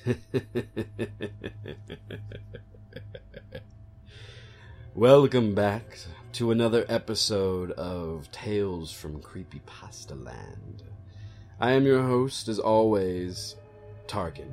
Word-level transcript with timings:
Welcome 4.94 5.54
back 5.54 5.98
to 6.32 6.50
another 6.52 6.86
episode 6.88 7.72
of 7.72 8.30
Tales 8.30 8.92
from 8.92 9.20
Creepy 9.20 9.60
Pasta 9.66 10.14
Land. 10.14 10.84
I 11.60 11.72
am 11.72 11.84
your 11.84 12.02
host, 12.02 12.48
as 12.48 12.58
always, 12.58 13.56
Tarkin. 14.06 14.50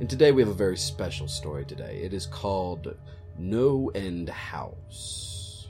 And 0.00 0.10
today 0.10 0.32
we 0.32 0.42
have 0.42 0.50
a 0.50 0.54
very 0.54 0.76
special 0.76 1.28
story 1.28 1.64
today. 1.64 2.00
It 2.02 2.12
is 2.12 2.26
called 2.26 2.96
No 3.38 3.92
End 3.94 4.28
House. 4.28 5.68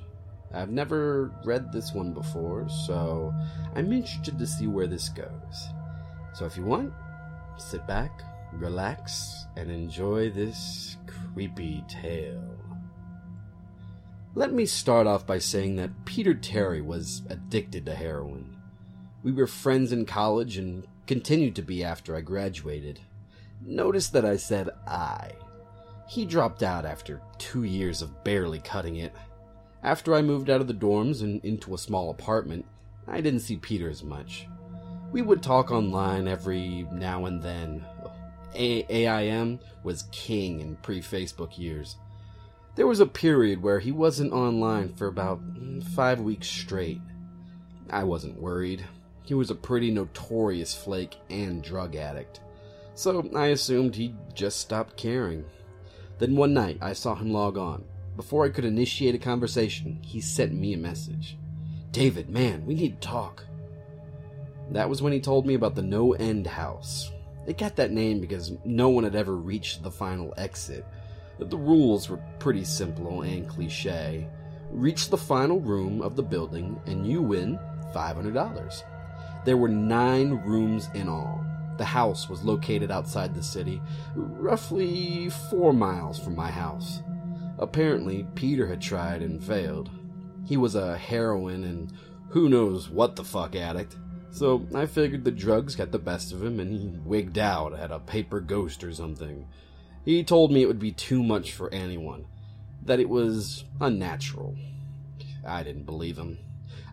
I've 0.54 0.70
never 0.70 1.30
read 1.44 1.72
this 1.72 1.92
one 1.92 2.14
before, 2.14 2.66
so 2.86 3.34
I'm 3.74 3.92
interested 3.92 4.38
to 4.38 4.46
see 4.46 4.66
where 4.66 4.86
this 4.86 5.10
goes. 5.10 5.68
So 6.32 6.46
if 6.46 6.56
you 6.56 6.64
want, 6.64 6.94
sit 7.58 7.86
back, 7.86 8.22
relax, 8.52 9.46
and 9.56 9.70
enjoy 9.70 10.30
this 10.30 10.96
creepy 11.06 11.84
tale. 11.88 12.56
Let 14.34 14.52
me 14.52 14.66
start 14.66 15.06
off 15.06 15.26
by 15.26 15.38
saying 15.38 15.76
that 15.76 16.04
Peter 16.04 16.34
Terry 16.34 16.80
was 16.80 17.22
addicted 17.28 17.86
to 17.86 17.94
heroin. 17.94 18.56
We 19.22 19.32
were 19.32 19.46
friends 19.46 19.90
in 19.90 20.06
college 20.06 20.56
and 20.56 20.86
continued 21.06 21.56
to 21.56 21.62
be 21.62 21.82
after 21.82 22.14
I 22.14 22.20
graduated. 22.20 23.00
Notice 23.64 24.08
that 24.10 24.24
I 24.24 24.36
said 24.36 24.70
I. 24.86 25.32
He 26.06 26.24
dropped 26.24 26.62
out 26.62 26.84
after 26.84 27.20
two 27.38 27.64
years 27.64 28.00
of 28.00 28.22
barely 28.22 28.60
cutting 28.60 28.96
it. 28.96 29.12
After 29.82 30.14
I 30.14 30.22
moved 30.22 30.50
out 30.50 30.60
of 30.60 30.68
the 30.68 30.74
dorms 30.74 31.22
and 31.22 31.44
into 31.44 31.74
a 31.74 31.78
small 31.78 32.10
apartment, 32.10 32.64
I 33.06 33.20
didn't 33.20 33.40
see 33.40 33.56
Peter 33.56 33.88
as 33.90 34.04
much. 34.04 34.46
We 35.10 35.22
would 35.22 35.42
talk 35.42 35.70
online 35.70 36.28
every 36.28 36.86
now 36.92 37.24
and 37.24 37.42
then. 37.42 37.84
A- 38.54 38.86
AIM 38.88 39.60
was 39.82 40.04
king 40.10 40.60
in 40.60 40.76
pre 40.76 41.00
Facebook 41.00 41.58
years. 41.58 41.96
There 42.74 42.86
was 42.86 43.00
a 43.00 43.06
period 43.06 43.62
where 43.62 43.80
he 43.80 43.90
wasn't 43.90 44.32
online 44.32 44.94
for 44.94 45.06
about 45.06 45.40
mm, 45.42 45.82
five 45.82 46.20
weeks 46.20 46.46
straight. 46.46 47.00
I 47.90 48.04
wasn't 48.04 48.40
worried. 48.40 48.84
He 49.24 49.34
was 49.34 49.50
a 49.50 49.54
pretty 49.54 49.90
notorious 49.90 50.74
flake 50.74 51.16
and 51.28 51.62
drug 51.62 51.96
addict. 51.96 52.40
So 52.94 53.28
I 53.34 53.48
assumed 53.48 53.96
he'd 53.96 54.16
just 54.34 54.60
stopped 54.60 54.96
caring. 54.96 55.44
Then 56.18 56.36
one 56.36 56.54
night 56.54 56.78
I 56.80 56.92
saw 56.92 57.14
him 57.14 57.32
log 57.32 57.58
on. 57.58 57.84
Before 58.16 58.44
I 58.44 58.48
could 58.48 58.64
initiate 58.64 59.14
a 59.14 59.18
conversation, 59.18 60.00
he 60.02 60.20
sent 60.20 60.52
me 60.52 60.72
a 60.72 60.78
message. 60.78 61.36
David, 61.92 62.28
man, 62.28 62.66
we 62.66 62.74
need 62.74 63.00
to 63.00 63.08
talk. 63.08 63.44
That 64.70 64.88
was 64.88 65.00
when 65.00 65.12
he 65.12 65.20
told 65.20 65.46
me 65.46 65.54
about 65.54 65.74
the 65.74 65.82
No 65.82 66.12
End 66.12 66.46
House. 66.46 67.10
It 67.48 67.56
got 67.56 67.76
that 67.76 67.92
name 67.92 68.20
because 68.20 68.52
no 68.62 68.90
one 68.90 69.04
had 69.04 69.16
ever 69.16 69.34
reached 69.34 69.82
the 69.82 69.90
final 69.90 70.34
exit. 70.36 70.84
The 71.38 71.56
rules 71.56 72.10
were 72.10 72.20
pretty 72.38 72.62
simple 72.62 73.22
and 73.22 73.48
cliche. 73.48 74.28
Reach 74.70 75.08
the 75.08 75.16
final 75.16 75.58
room 75.58 76.02
of 76.02 76.14
the 76.14 76.22
building 76.22 76.78
and 76.84 77.06
you 77.06 77.22
win 77.22 77.58
$500. 77.94 78.82
There 79.46 79.56
were 79.56 79.68
nine 79.68 80.32
rooms 80.44 80.90
in 80.92 81.08
all. 81.08 81.42
The 81.78 81.86
house 81.86 82.28
was 82.28 82.44
located 82.44 82.90
outside 82.90 83.34
the 83.34 83.42
city, 83.42 83.80
roughly 84.14 85.30
four 85.48 85.72
miles 85.72 86.18
from 86.18 86.36
my 86.36 86.50
house. 86.50 87.00
Apparently, 87.58 88.26
Peter 88.34 88.66
had 88.66 88.82
tried 88.82 89.22
and 89.22 89.42
failed. 89.42 89.88
He 90.44 90.58
was 90.58 90.74
a 90.74 90.98
heroin 90.98 91.64
and 91.64 91.90
who 92.28 92.50
knows 92.50 92.90
what 92.90 93.16
the 93.16 93.24
fuck 93.24 93.56
addict. 93.56 93.96
So 94.30 94.66
I 94.74 94.86
figured 94.86 95.24
the 95.24 95.30
drugs 95.30 95.74
got 95.74 95.90
the 95.90 95.98
best 95.98 96.32
of 96.32 96.42
him 96.42 96.60
and 96.60 96.72
he 96.72 96.98
wigged 97.04 97.38
out 97.38 97.72
at 97.72 97.90
a 97.90 97.98
paper 97.98 98.40
ghost 98.40 98.84
or 98.84 98.92
something. 98.92 99.46
He 100.04 100.22
told 100.22 100.52
me 100.52 100.62
it 100.62 100.66
would 100.66 100.78
be 100.78 100.92
too 100.92 101.22
much 101.22 101.52
for 101.52 101.72
anyone, 101.72 102.26
that 102.84 103.00
it 103.00 103.08
was 103.08 103.64
unnatural. 103.80 104.56
I 105.46 105.62
didn't 105.62 105.84
believe 105.84 106.18
him. 106.18 106.38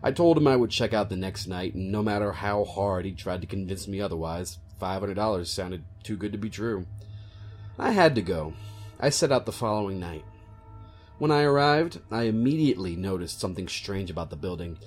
I 0.02 0.12
told 0.12 0.36
him 0.36 0.46
I 0.46 0.56
would 0.56 0.70
check 0.70 0.92
out 0.92 1.08
the 1.08 1.16
next 1.16 1.46
night, 1.46 1.74
and 1.74 1.90
no 1.90 2.02
matter 2.02 2.32
how 2.32 2.64
hard 2.64 3.04
he 3.04 3.12
tried 3.12 3.40
to 3.40 3.46
convince 3.46 3.88
me 3.88 4.00
otherwise, 4.00 4.58
$500 4.80 5.46
sounded 5.46 5.84
too 6.02 6.16
good 6.16 6.32
to 6.32 6.38
be 6.38 6.50
true. 6.50 6.86
I 7.78 7.92
had 7.92 8.14
to 8.14 8.22
go. 8.22 8.54
I 9.00 9.10
set 9.10 9.32
out 9.32 9.46
the 9.46 9.52
following 9.52 9.98
night. 9.98 10.24
When 11.18 11.30
I 11.30 11.42
arrived, 11.44 12.00
I 12.10 12.24
immediately 12.24 12.94
noticed 12.94 13.40
something 13.40 13.68
strange 13.68 14.10
about 14.10 14.28
the 14.28 14.36
building. 14.36 14.78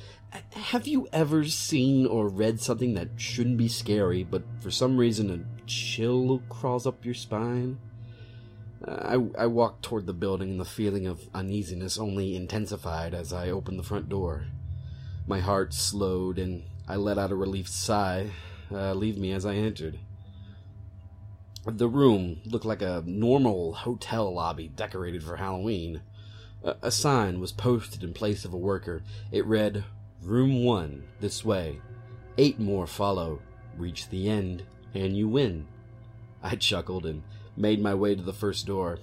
Have 0.51 0.85
you 0.85 1.07
ever 1.11 1.43
seen 1.45 2.05
or 2.05 2.29
read 2.29 2.59
something 2.59 2.93
that 2.93 3.09
shouldn't 3.17 3.57
be 3.57 3.67
scary, 3.67 4.23
but 4.23 4.43
for 4.61 4.69
some 4.69 4.97
reason 4.97 5.31
a 5.31 5.67
chill 5.67 6.43
crawls 6.47 6.85
up 6.85 7.03
your 7.03 7.15
spine? 7.15 7.79
I, 8.87 9.17
I 9.37 9.47
walked 9.47 9.83
toward 9.83 10.05
the 10.05 10.13
building, 10.13 10.51
and 10.51 10.59
the 10.59 10.65
feeling 10.65 11.07
of 11.07 11.27
uneasiness 11.33 11.97
only 11.97 12.35
intensified 12.35 13.15
as 13.15 13.33
I 13.33 13.49
opened 13.49 13.79
the 13.79 13.83
front 13.83 14.07
door. 14.07 14.45
My 15.25 15.39
heart 15.39 15.73
slowed, 15.73 16.37
and 16.37 16.63
I 16.87 16.95
let 16.95 17.17
out 17.17 17.31
a 17.31 17.35
relieved 17.35 17.69
sigh, 17.69 18.29
uh, 18.71 18.93
leave 18.93 19.17
me 19.17 19.31
as 19.31 19.47
I 19.47 19.55
entered. 19.55 19.99
The 21.65 21.89
room 21.89 22.39
looked 22.45 22.65
like 22.65 22.81
a 22.83 23.03
normal 23.05 23.73
hotel 23.73 24.33
lobby 24.33 24.69
decorated 24.69 25.23
for 25.23 25.35
Halloween. 25.35 26.01
A, 26.61 26.91
sign 26.91 27.39
was 27.39 27.51
posted 27.53 28.03
in 28.03 28.13
place 28.13 28.43
of 28.43 28.53
a 28.53 28.57
worker. 28.57 29.01
It 29.31 29.45
read, 29.45 29.85
Room 30.21 30.65
1, 30.65 31.03
this 31.21 31.45
way. 31.45 31.79
Eight 32.37 32.59
more 32.59 32.85
follow. 32.85 33.41
Reach 33.77 34.09
the 34.09 34.29
end, 34.29 34.63
and 34.93 35.15
you 35.15 35.29
win. 35.29 35.67
I 36.43 36.55
chuckled 36.55 37.05
and 37.05 37.23
made 37.55 37.81
my 37.81 37.93
way 37.93 38.15
to 38.15 38.21
the 38.21 38.33
first 38.33 38.65
door. 38.67 38.99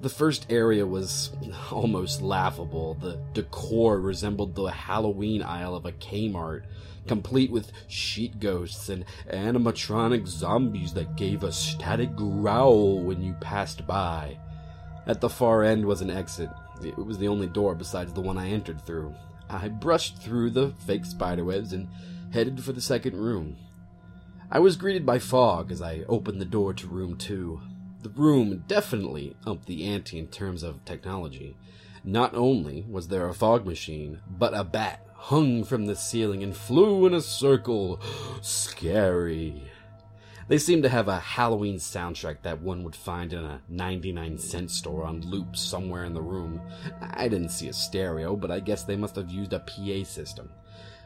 The 0.00 0.08
first 0.08 0.46
area 0.48 0.86
was 0.86 1.30
almost 1.70 2.22
laughable. 2.22 2.94
The 2.94 3.20
decor 3.34 4.00
resembled 4.00 4.54
the 4.54 4.70
Halloween 4.70 5.42
aisle 5.42 5.74
of 5.74 5.84
a 5.84 5.92
Kmart, 5.92 6.62
complete 7.06 7.50
with 7.50 7.72
sheet 7.88 8.40
ghosts 8.40 8.88
and 8.88 9.04
animatronic 9.30 10.26
zombies 10.26 10.94
that 10.94 11.16
gave 11.16 11.42
a 11.42 11.52
static 11.52 12.14
growl 12.14 13.02
when 13.02 13.22
you 13.22 13.34
passed 13.40 13.86
by. 13.86 14.38
At 15.06 15.20
the 15.20 15.28
far 15.28 15.62
end 15.62 15.84
was 15.84 16.00
an 16.00 16.10
exit. 16.10 16.50
It 16.82 16.96
was 16.96 17.18
the 17.18 17.28
only 17.28 17.46
door 17.46 17.74
besides 17.74 18.12
the 18.12 18.20
one 18.20 18.38
I 18.38 18.50
entered 18.50 18.80
through. 18.84 19.14
I 19.48 19.68
brushed 19.68 20.18
through 20.18 20.50
the 20.50 20.74
fake 20.86 21.04
spiderwebs 21.04 21.72
and 21.72 21.88
headed 22.32 22.62
for 22.62 22.72
the 22.72 22.80
second 22.80 23.16
room. 23.16 23.56
I 24.50 24.58
was 24.58 24.76
greeted 24.76 25.06
by 25.06 25.18
fog 25.18 25.70
as 25.70 25.82
I 25.82 26.04
opened 26.08 26.40
the 26.40 26.44
door 26.44 26.72
to 26.74 26.86
room 26.86 27.16
two. 27.16 27.60
The 28.02 28.10
room 28.10 28.64
definitely 28.66 29.36
upped 29.46 29.66
the 29.66 29.84
ante 29.84 30.18
in 30.18 30.28
terms 30.28 30.62
of 30.62 30.84
technology. 30.84 31.56
Not 32.02 32.34
only 32.34 32.84
was 32.88 33.08
there 33.08 33.28
a 33.28 33.34
fog 33.34 33.66
machine, 33.66 34.20
but 34.28 34.54
a 34.54 34.64
bat 34.64 35.06
hung 35.14 35.64
from 35.64 35.86
the 35.86 35.94
ceiling 35.94 36.42
and 36.42 36.56
flew 36.56 37.06
in 37.06 37.12
a 37.12 37.20
circle. 37.20 38.00
Scary. 38.40 39.70
They 40.50 40.58
seemed 40.58 40.82
to 40.82 40.88
have 40.88 41.06
a 41.06 41.20
Halloween 41.20 41.76
soundtrack 41.76 42.42
that 42.42 42.60
one 42.60 42.82
would 42.82 42.96
find 42.96 43.32
in 43.32 43.44
a 43.44 43.60
99 43.68 44.36
cent 44.36 44.72
store 44.72 45.04
on 45.04 45.20
loop 45.20 45.54
somewhere 45.54 46.02
in 46.02 46.12
the 46.12 46.22
room. 46.22 46.60
I 47.00 47.28
didn't 47.28 47.50
see 47.50 47.68
a 47.68 47.72
stereo, 47.72 48.34
but 48.34 48.50
I 48.50 48.58
guess 48.58 48.82
they 48.82 48.96
must 48.96 49.14
have 49.14 49.30
used 49.30 49.52
a 49.52 49.60
PA 49.60 50.02
system. 50.02 50.50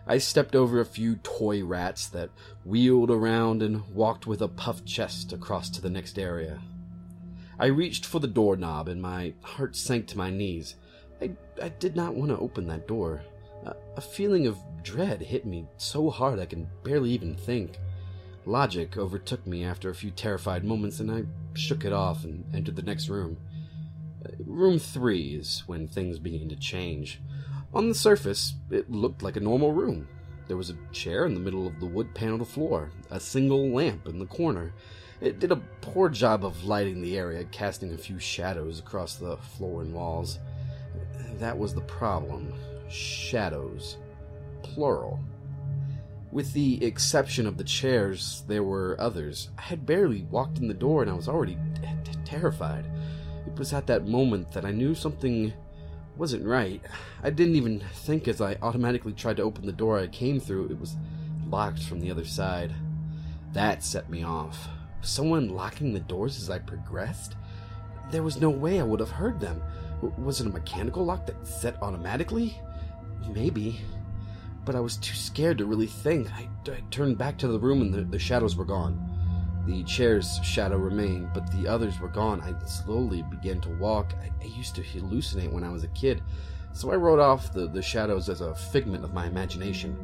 I 0.07 0.17
stepped 0.17 0.55
over 0.55 0.81
a 0.81 0.87
few 0.87 1.17
toy 1.17 1.63
rats 1.63 2.09
that 2.09 2.31
wheeled 2.65 3.11
around 3.11 3.63
and 3.63 3.87
walked 3.89 4.27
with 4.27 4.41
a 4.41 4.49
puffed 4.49 4.87
chest 4.87 5.35
across 5.35 5.69
to 5.71 5.83
the 5.83 5.91
next 5.91 6.19
area. 6.19 6.63
I 7.59 7.67
reached 7.67 8.07
for 8.07 8.21
the 8.21 8.27
doorknob 8.27 8.89
and 8.89 9.03
my 9.03 9.35
heart 9.43 9.77
sank 9.77 10.07
to 10.07 10.17
my 10.17 10.31
knees. 10.31 10.77
I, 11.21 11.33
I 11.63 11.69
did 11.69 11.95
not 11.95 12.15
want 12.15 12.31
to 12.31 12.39
open 12.39 12.67
that 12.69 12.89
door. 12.89 13.23
A, 13.67 13.75
a 13.99 14.01
feeling 14.01 14.47
of 14.47 14.57
dread 14.83 15.21
hit 15.21 15.45
me 15.45 15.67
so 15.77 16.09
hard 16.09 16.39
I 16.39 16.47
can 16.47 16.67
barely 16.83 17.11
even 17.11 17.37
think. 17.37 17.79
Logic 18.47 18.97
overtook 18.97 19.47
me 19.47 19.65
after 19.65 19.89
a 19.89 19.95
few 19.95 20.11
terrified 20.11 20.65
moments, 20.65 21.01
and 21.01 21.11
I 21.11 21.25
shook 21.59 21.85
it 21.85 21.93
off 21.93 22.25
and 22.25 22.45
entered 22.55 22.77
the 22.77 22.83
next 22.83 23.09
room. 23.09 23.39
Uh, 24.25 24.31
room 24.45 24.79
three 24.79 25.35
is 25.35 25.63
when 25.67 25.89
things 25.89 26.19
began 26.19 26.49
to 26.51 26.57
change. 26.57 27.21
On 27.73 27.89
the 27.89 27.95
surface, 27.95 28.55
it 28.71 28.91
looked 28.91 29.23
like 29.23 29.37
a 29.37 29.41
normal 29.41 29.73
room. 29.73 30.09
There 30.47 30.59
was 30.59 30.69
a 30.69 30.77
chair 30.93 31.25
in 31.25 31.33
the 31.33 31.41
middle 31.41 31.67
of 31.67 31.81
the 31.81 31.87
wood 31.87 32.15
paneled 32.15 32.47
floor, 32.47 32.91
a 33.11 33.19
single 33.19 33.71
lamp 33.71 34.07
in 34.07 34.19
the 34.19 34.27
corner. 34.27 34.75
It 35.23 35.39
did 35.39 35.51
a 35.51 35.63
poor 35.81 36.11
job 36.11 36.45
of 36.45 36.65
lighting 36.65 37.01
the 37.01 37.17
area, 37.17 37.45
casting 37.45 37.95
a 37.95 37.99
few 37.99 38.19
shadows 38.19 38.79
across 38.79 39.17
the 39.17 39.39
floor 39.39 39.81
and 39.81 39.95
walls. 39.95 40.39
That 41.39 41.57
was 41.57 41.73
the 41.73 41.81
problem. 41.81 42.53
Shadows. 42.91 43.97
Plural. 44.63 45.19
With 46.35 46.53
the 46.53 46.85
exception 46.85 47.47
of 47.47 47.59
the 47.59 47.63
chairs, 47.63 48.43
there 48.49 48.65
were 48.65 48.97
others. 48.99 49.51
I 49.57 49.63
had 49.63 49.87
barely 49.87 50.23
walked 50.33 50.59
in 50.59 50.67
the 50.67 50.75
door 50.75 51.01
and 51.01 51.09
I 51.09 51.15
was 51.15 51.29
already 51.29 51.57
t- 51.81 52.11
terrified. 52.25 52.87
It 53.47 53.57
was 53.57 53.73
at 53.73 53.87
that 53.87 54.09
moment 54.09 54.51
that 54.51 54.65
I 54.65 54.73
knew 54.73 54.97
something 54.97 55.53
wasn't 56.17 56.45
right. 56.45 56.83
I 57.23 57.31
didn't 57.31 57.55
even 57.55 57.79
think 57.79 58.27
as 58.27 58.41
I 58.41 58.57
automatically 58.63 59.13
tried 59.13 59.37
to 59.37 59.45
open 59.45 59.65
the 59.65 59.71
door 59.71 60.01
I 60.01 60.09
came 60.09 60.41
through, 60.41 60.71
it 60.71 60.81
was 60.81 60.97
locked 61.47 61.85
from 61.85 62.01
the 62.01 62.11
other 62.11 62.25
side. 62.25 62.75
That 63.53 63.85
set 63.85 64.11
me 64.11 64.25
off. 64.25 64.67
Was 65.03 65.11
someone 65.11 65.51
locking 65.51 65.93
the 65.93 66.01
doors 66.01 66.37
as 66.43 66.51
I 66.51 66.59
progressed? 66.59 67.37
There 68.11 68.25
was 68.25 68.41
no 68.41 68.51
way 68.51 68.81
I 68.81 68.85
would 68.85 68.99
have 68.99 69.11
heard 69.11 69.39
them. 69.39 69.63
Was 70.19 70.41
it 70.41 70.49
a 70.49 70.51
mechanical 70.51 71.05
lock 71.05 71.27
that 71.27 71.47
set 71.47 71.81
automatically? 71.81 72.59
Maybe. 73.33 73.81
But 74.65 74.75
I 74.75 74.81
was 74.81 74.97
too 74.97 75.15
scared 75.15 75.59
to 75.59 75.67
really 75.67 75.87
think. 75.87 76.31
I, 76.33 76.49
I 76.67 76.83
turned 76.91 77.19
back 77.19 77.39
to 77.39 77.49
the 77.49 77.59
room 77.59 77.83
and 77.83 77.93
the, 77.93 78.03
the 78.03 78.19
shadows 78.19 78.57
were 78.57 78.65
gone. 78.65 78.99
The 79.67 79.83
chair's 79.85 80.39
shadow 80.43 80.77
remained, 80.77 81.31
but 81.33 81.51
the 81.51 81.67
others 81.67 81.99
were 81.99 82.09
gone. 82.09 82.41
I 82.43 82.55
slowly 82.67 83.23
began 83.23 83.61
to 83.63 83.71
walk. 83.71 84.13
I, 84.21 84.31
I, 84.43 84.49
used 84.49 84.75
to 84.75 84.83
hallucinate 84.83 85.51
when 85.51 85.65
I 85.65 85.71
was 85.71 85.85
a 85.85 85.89
kid, 85.89 86.23
so 86.75 86.93
I 86.93 86.97
wrote 86.97 87.19
off 87.19 87.53
the, 87.53 87.67
the 87.67 87.81
shadows 87.81 88.29
as 88.29 88.43
a 88.43 88.55
figment 88.55 89.05
of 89.05 89.15
my 89.15 89.27
imagination. 89.27 89.97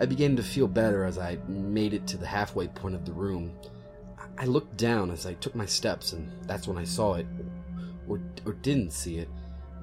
I 0.00 0.06
began 0.06 0.34
to 0.34 0.42
feel 0.42 0.66
better 0.66 1.04
as 1.04 1.16
I 1.16 1.38
made 1.46 1.94
it 1.94 2.08
to 2.08 2.16
the 2.16 2.26
halfway 2.26 2.66
point 2.66 2.96
of 2.96 3.04
the 3.04 3.12
room. 3.12 3.56
I, 4.18 4.42
I 4.42 4.44
looked 4.46 4.76
down 4.76 5.12
as 5.12 5.26
I 5.26 5.34
took 5.34 5.54
my 5.54 5.66
steps, 5.66 6.12
and 6.12 6.28
that's 6.48 6.66
when 6.66 6.76
I 6.76 6.84
saw 6.84 7.14
it, 7.14 7.26
or, 8.08 8.20
or 8.44 8.54
didn't 8.54 8.92
see 8.92 9.18
it. 9.18 9.28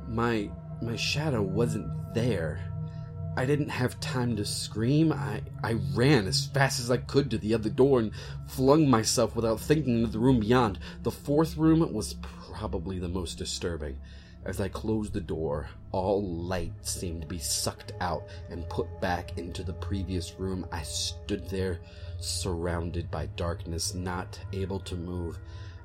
My 0.09 0.49
my 0.81 0.95
shadow 0.95 1.41
wasn't 1.41 1.87
there. 2.13 2.70
I 3.41 3.45
didn't 3.47 3.69
have 3.69 3.99
time 3.99 4.35
to 4.35 4.45
scream. 4.45 5.11
I, 5.11 5.41
I 5.63 5.73
ran 5.95 6.27
as 6.27 6.45
fast 6.45 6.79
as 6.79 6.91
I 6.91 6.97
could 6.97 7.31
to 7.31 7.39
the 7.39 7.55
other 7.55 7.71
door 7.71 7.97
and 7.97 8.11
flung 8.45 8.87
myself 8.87 9.35
without 9.35 9.59
thinking 9.59 9.97
into 9.97 10.11
the 10.11 10.19
room 10.19 10.41
beyond. 10.41 10.77
The 11.01 11.09
fourth 11.09 11.57
room 11.57 11.91
was 11.91 12.17
probably 12.21 12.99
the 12.99 13.09
most 13.09 13.39
disturbing. 13.39 13.97
As 14.45 14.61
I 14.61 14.67
closed 14.67 15.13
the 15.13 15.21
door, 15.21 15.69
all 15.91 16.23
light 16.23 16.73
seemed 16.83 17.21
to 17.21 17.27
be 17.27 17.39
sucked 17.39 17.93
out 17.99 18.27
and 18.51 18.69
put 18.69 19.01
back 19.01 19.35
into 19.39 19.63
the 19.63 19.73
previous 19.73 20.35
room. 20.37 20.67
I 20.71 20.83
stood 20.83 21.49
there, 21.49 21.79
surrounded 22.19 23.09
by 23.09 23.25
darkness, 23.25 23.95
not 23.95 24.39
able 24.53 24.81
to 24.81 24.95
move. 24.95 25.39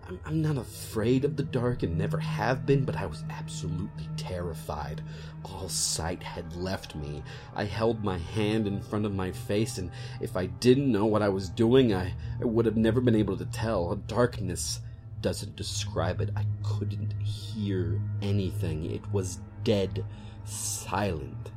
I'm, 0.09 0.21
I'm 0.25 0.43
not 0.43 0.57
afraid 0.57 1.25
of 1.25 1.37
the 1.37 1.43
dark 1.43 1.83
and 1.83 1.99
never 1.99 2.19
have 2.19 2.65
been, 2.65 2.85
but 2.85 2.97
I 2.97 3.07
was 3.07 3.25
absolutely 3.31 4.09
terrified. 4.17 5.03
All 5.45 5.69
sight 5.69 6.23
had 6.23 6.55
left 6.55 6.95
me. 6.95 7.23
I 7.55 7.65
held 7.65 8.05
my 8.05 8.19
hand 8.19 8.67
in 8.69 8.81
front 8.81 9.05
of 9.05 9.15
my 9.15 9.33
face, 9.33 9.79
and 9.79 9.91
if 10.21 10.37
I 10.37 10.47
didn't 10.47 10.93
know 10.93 11.07
what 11.07 11.23
I 11.23 11.29
was 11.29 11.49
doing, 11.49 11.93
I, 11.93 12.15
I 12.41 12.45
would 12.45 12.67
have 12.67 12.77
never 12.77 13.01
been 13.01 13.17
able 13.17 13.37
to 13.37 13.47
tell. 13.47 13.97
Darkness 14.07 14.81
doesn't 15.21 15.57
describe 15.57 16.21
it. 16.21 16.31
I 16.37 16.47
couldn't 16.63 17.15
hear 17.23 18.01
anything. 18.23 18.85
It 18.91 19.13
was 19.13 19.41
dead 19.65 20.05
silent. 20.45 21.51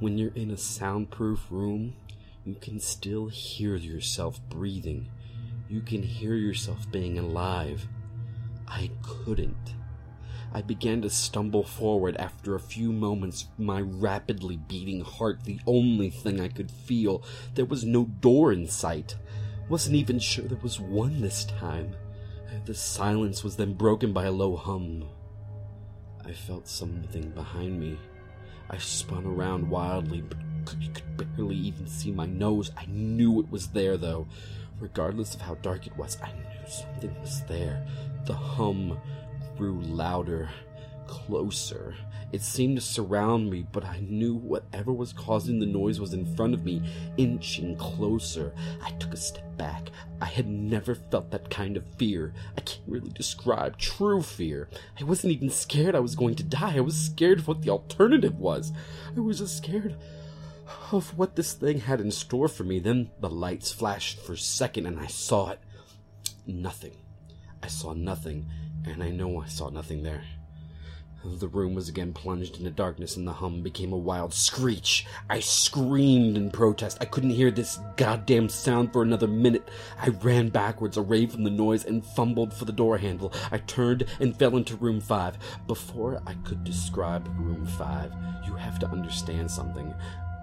When 0.00 0.18
you're 0.18 0.34
in 0.34 0.50
a 0.50 0.56
soundproof 0.56 1.46
room, 1.50 1.94
you 2.44 2.56
can 2.56 2.80
still 2.80 3.28
hear 3.28 3.76
yourself 3.76 4.40
breathing 4.48 5.10
you 5.68 5.80
can 5.80 6.02
hear 6.02 6.34
yourself 6.34 6.90
being 6.90 7.18
alive. 7.18 7.86
I 8.66 8.90
couldn't. 9.02 9.74
I 10.52 10.62
began 10.62 11.02
to 11.02 11.10
stumble 11.10 11.62
forward 11.62 12.16
after 12.16 12.54
a 12.54 12.60
few 12.60 12.90
moments, 12.90 13.48
my 13.58 13.82
rapidly 13.82 14.56
beating 14.56 15.02
heart 15.02 15.44
the 15.44 15.60
only 15.66 16.08
thing 16.08 16.40
I 16.40 16.48
could 16.48 16.70
feel. 16.70 17.22
There 17.54 17.66
was 17.66 17.84
no 17.84 18.04
door 18.04 18.52
in 18.52 18.66
sight. 18.66 19.16
Wasn't 19.68 19.96
even 19.96 20.18
sure 20.18 20.46
there 20.46 20.58
was 20.62 20.80
one 20.80 21.20
this 21.20 21.44
time. 21.44 21.94
The 22.64 22.74
silence 22.74 23.44
was 23.44 23.56
then 23.56 23.74
broken 23.74 24.12
by 24.12 24.24
a 24.24 24.32
low 24.32 24.56
hum. 24.56 25.04
I 26.24 26.32
felt 26.32 26.66
something 26.66 27.30
behind 27.30 27.78
me. 27.78 27.98
I 28.70 28.78
spun 28.78 29.26
around 29.26 29.68
wildly, 29.68 30.22
but 30.22 30.38
could 30.64 31.02
barely 31.16 31.56
even 31.56 31.86
see 31.86 32.10
my 32.10 32.26
nose. 32.26 32.70
I 32.76 32.86
knew 32.86 33.40
it 33.40 33.50
was 33.50 33.68
there, 33.68 33.96
though. 33.96 34.26
Regardless 34.80 35.34
of 35.34 35.40
how 35.40 35.54
dark 35.56 35.86
it 35.86 35.96
was, 35.96 36.18
I 36.22 36.32
knew 36.32 36.68
something 36.68 37.14
was 37.20 37.42
there. 37.48 37.86
The 38.26 38.34
hum 38.34 38.98
grew 39.56 39.80
louder, 39.80 40.48
closer. 41.06 41.94
It 42.30 42.42
seemed 42.42 42.76
to 42.76 42.82
surround 42.82 43.50
me, 43.50 43.66
but 43.72 43.84
I 43.84 44.00
knew 44.00 44.34
whatever 44.34 44.92
was 44.92 45.14
causing 45.14 45.58
the 45.58 45.66
noise 45.66 45.98
was 45.98 46.12
in 46.12 46.36
front 46.36 46.52
of 46.52 46.64
me, 46.64 46.82
inching 47.16 47.74
closer. 47.76 48.52
I 48.82 48.90
took 48.92 49.14
a 49.14 49.16
step 49.16 49.56
back. 49.56 49.88
I 50.20 50.26
had 50.26 50.46
never 50.46 50.94
felt 50.94 51.30
that 51.30 51.48
kind 51.48 51.76
of 51.78 51.86
fear. 51.96 52.34
I 52.56 52.60
can't 52.60 52.82
really 52.86 53.10
describe 53.10 53.78
true 53.78 54.20
fear. 54.20 54.68
I 55.00 55.04
wasn't 55.04 55.32
even 55.32 55.48
scared 55.48 55.94
I 55.94 56.00
was 56.00 56.14
going 56.14 56.34
to 56.36 56.42
die. 56.42 56.76
I 56.76 56.80
was 56.80 56.98
scared 56.98 57.38
of 57.38 57.48
what 57.48 57.62
the 57.62 57.70
alternative 57.70 58.38
was. 58.38 58.72
I 59.16 59.20
was 59.20 59.38
just 59.38 59.56
scared 59.56 59.96
of 60.92 61.16
what 61.16 61.36
this 61.36 61.52
thing 61.52 61.80
had 61.80 62.00
in 62.00 62.10
store 62.10 62.48
for 62.48 62.64
me. 62.64 62.78
Then 62.78 63.10
the 63.20 63.30
lights 63.30 63.72
flashed 63.72 64.20
for 64.20 64.34
a 64.34 64.38
second 64.38 64.86
and 64.86 64.98
I 64.98 65.06
saw 65.06 65.50
it. 65.50 65.60
Nothing. 66.46 66.96
I 67.62 67.66
saw 67.66 67.92
nothing, 67.92 68.46
and 68.86 69.02
I 69.02 69.10
know 69.10 69.42
I 69.42 69.46
saw 69.46 69.68
nothing 69.68 70.02
there. 70.02 70.22
The 71.24 71.48
room 71.48 71.74
was 71.74 71.88
again 71.88 72.12
plunged 72.12 72.58
into 72.58 72.70
darkness, 72.70 73.16
and 73.16 73.26
the 73.26 73.32
hum 73.32 73.60
became 73.60 73.92
a 73.92 73.98
wild 73.98 74.32
screech. 74.32 75.04
I 75.28 75.40
screamed 75.40 76.36
in 76.36 76.50
protest. 76.50 76.96
I 77.00 77.06
couldn't 77.06 77.30
hear 77.30 77.50
this 77.50 77.80
goddamn 77.96 78.48
sound 78.48 78.92
for 78.92 79.02
another 79.02 79.26
minute. 79.26 79.68
I 80.00 80.08
ran 80.08 80.48
backwards, 80.48 80.96
away 80.96 81.26
from 81.26 81.42
the 81.42 81.50
noise, 81.50 81.84
and 81.84 82.06
fumbled 82.06 82.54
for 82.54 82.64
the 82.64 82.72
door 82.72 82.96
handle. 82.98 83.32
I 83.50 83.58
turned 83.58 84.04
and 84.20 84.38
fell 84.38 84.56
into 84.56 84.76
room 84.76 85.00
five. 85.00 85.36
Before 85.66 86.22
I 86.24 86.34
could 86.44 86.62
describe 86.62 87.28
room 87.36 87.66
five, 87.66 88.12
you 88.46 88.54
have 88.54 88.78
to 88.78 88.88
understand 88.88 89.50
something. 89.50 89.92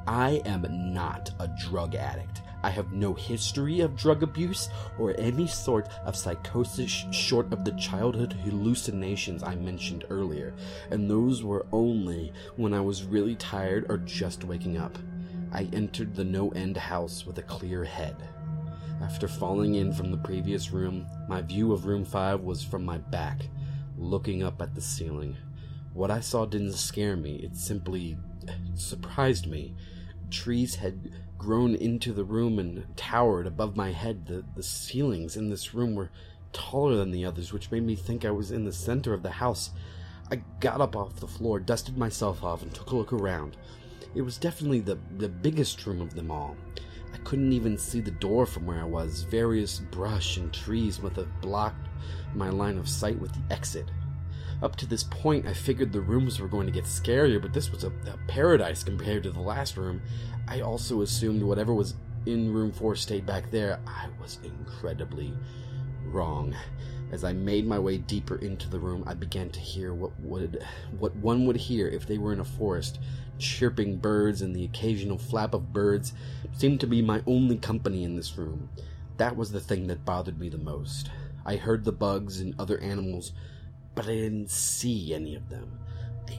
I 0.08 0.42
am 0.46 0.94
not 0.94 1.32
a 1.40 1.48
drug 1.48 1.96
addict. 1.96 2.42
I 2.64 2.70
have 2.70 2.94
no 2.94 3.14
history 3.14 3.82
of 3.82 3.96
drug 3.96 4.24
abuse 4.24 4.70
or 5.00 5.16
any 5.20 5.48
sort 5.48 5.90
of 6.04 6.16
psychosis 6.16 7.06
short 7.12 7.52
of 7.54 7.64
the 7.64 7.74
childhood 7.74 8.34
hallucinations 8.34 9.44
I 9.44 9.56
mentioned 9.56 10.06
earlier, 10.10 10.54
and 10.90 11.10
those 11.10 11.44
were 11.44 11.66
only 11.72 12.34
when 12.56 12.74
I 12.74 12.82
was 12.82 13.04
really 13.04 13.36
tired 13.36 13.86
or 13.90 13.98
just 13.98 14.44
waking 14.44 14.78
up. 14.78 14.98
I 15.52 15.70
entered 15.74 16.16
the 16.16 16.24
no 16.24 16.50
end 16.50 16.78
house 16.78 17.26
with 17.26 17.38
a 17.38 17.44
clear 17.44 17.84
head. 17.84 18.16
After 19.02 19.28
falling 19.28 19.76
in 19.76 19.94
from 19.94 20.12
the 20.12 20.18
previous 20.18 20.72
room, 20.72 21.06
my 21.28 21.42
view 21.42 21.72
of 21.72 21.86
room 21.86 22.06
5 22.06 22.42
was 22.42 22.64
from 22.64 22.86
my 22.86 22.98
back, 22.98 23.48
looking 23.98 24.44
up 24.44 24.62
at 24.62 24.74
the 24.74 24.82
ceiling. 24.82 25.36
What 25.94 26.12
I 26.12 26.20
saw 26.20 26.46
didn't 26.46 26.74
scare 26.74 27.16
me, 27.16 27.36
it 27.38 27.56
simply 27.56 28.18
surprised 28.76 29.48
me 29.48 29.76
trees 30.30 30.76
had 30.76 31.12
grown 31.38 31.76
into 31.76 32.14
the 32.14 32.24
room 32.24 32.60
and 32.60 32.86
towered 32.96 33.48
above 33.48 33.76
my 33.76 33.92
head. 33.92 34.26
The, 34.28 34.44
the 34.56 34.64
ceilings 34.64 35.36
in 35.38 35.50
this 35.50 35.74
room 35.74 35.96
were 35.96 36.12
taller 36.54 36.96
than 36.96 37.12
the 37.12 37.26
others, 37.26 37.52
which 37.52 37.72
made 37.72 37.84
me 37.84 37.96
think 37.96 38.26
I 38.26 38.32
was 38.32 38.52
in 38.52 38.66
the 38.66 38.74
center 38.74 39.14
of 39.14 39.24
the 39.24 39.32
house. 39.32 39.72
I 40.32 40.38
got 40.60 40.82
up 40.82 40.96
off 40.96 41.20
the 41.20 41.28
floor, 41.28 41.60
dusted 41.60 41.98
myself 41.98 42.44
off, 42.44 42.64
and 42.64 42.74
took 42.74 42.92
a 42.92 42.96
look 42.96 43.14
around. 43.14 43.58
It 44.16 44.22
was 44.22 44.38
definitely 44.38 44.80
the, 44.80 44.98
the 45.18 45.30
biggest 45.30 45.86
room 45.86 46.02
of 46.02 46.16
them 46.16 46.32
all. 46.32 46.56
I 47.14 47.18
couldn't 47.20 47.54
even 47.54 47.78
see 47.78 48.02
the 48.02 48.12
door 48.12 48.46
from 48.46 48.66
where 48.66 48.80
I 48.80 48.86
was. 48.86 49.24
Various 49.24 49.80
brush 49.80 50.38
and 50.38 50.54
trees 50.54 51.02
must 51.02 51.18
have 51.18 51.42
blocked 51.42 51.88
my 52.34 52.50
line 52.50 52.78
of 52.78 52.90
sight 52.90 53.20
with 53.20 53.34
the 53.34 53.54
exit. 53.54 53.86
Up 54.62 54.76
to 54.78 54.86
this 54.86 55.04
point, 55.04 55.46
I 55.46 55.54
figured 55.54 55.92
the 55.92 56.02
rooms 56.02 56.40
were 56.40 56.48
going 56.48 56.66
to 56.66 56.72
get 56.72 56.86
scarier, 56.86 57.42
but 57.42 57.54
this 57.54 57.72
was 57.72 57.84
a, 57.84 57.90
a 58.08 58.18
paradise 58.28 58.84
compared 58.84 59.24
to 59.24 59.32
the 59.32 59.42
last 59.42 59.78
room. 59.78 60.02
I 60.48 60.62
also 60.62 61.02
assumed 61.02 61.44
whatever 61.44 61.74
was 61.74 61.96
in 62.26 62.54
room 62.54 62.72
4 62.72 62.96
stayed 62.96 63.26
back 63.26 63.52
there. 63.52 63.80
I 63.86 64.08
was 64.20 64.40
incredibly 64.44 65.34
wrong. 66.06 66.56
As 67.12 67.24
I 67.24 67.34
made 67.34 67.68
my 67.68 67.78
way 67.78 67.98
deeper 67.98 68.38
into 68.38 68.70
the 68.70 68.80
room, 68.80 69.04
I 69.06 69.14
began 69.14 69.50
to 69.52 69.60
hear 69.60 69.94
what 69.94 70.20
would 70.20 70.64
what 70.98 71.16
one 71.18 71.46
would 71.46 71.58
hear 71.58 71.88
if 71.88 72.08
they 72.08 72.18
were 72.18 72.34
in 72.34 72.40
a 72.40 72.46
forest. 72.46 73.00
Chirping 73.38 73.98
birds 73.98 74.42
and 74.42 74.56
the 74.56 74.66
occasional 74.66 75.18
flap 75.18 75.54
of 75.54 75.74
birds 75.74 76.14
seemed 76.54 76.80
to 76.80 76.88
be 76.88 77.02
my 77.02 77.22
only 77.28 77.58
company 77.58 78.04
in 78.04 78.16
this 78.16 78.38
room. 78.38 78.70
That 79.18 79.36
was 79.36 79.52
the 79.52 79.60
thing 79.60 79.88
that 79.88 80.06
bothered 80.06 80.40
me 80.40 80.50
the 80.50 80.58
most. 80.58 81.10
I 81.46 81.58
heard 81.58 81.84
the 81.84 81.92
bugs 81.92 82.40
and 82.40 82.56
other 82.58 82.80
animals 82.80 83.34
but 83.96 84.06
I 84.06 84.16
didn't 84.16 84.52
see 84.52 85.14
any 85.14 85.36
of 85.36 85.50
them. 85.50 85.80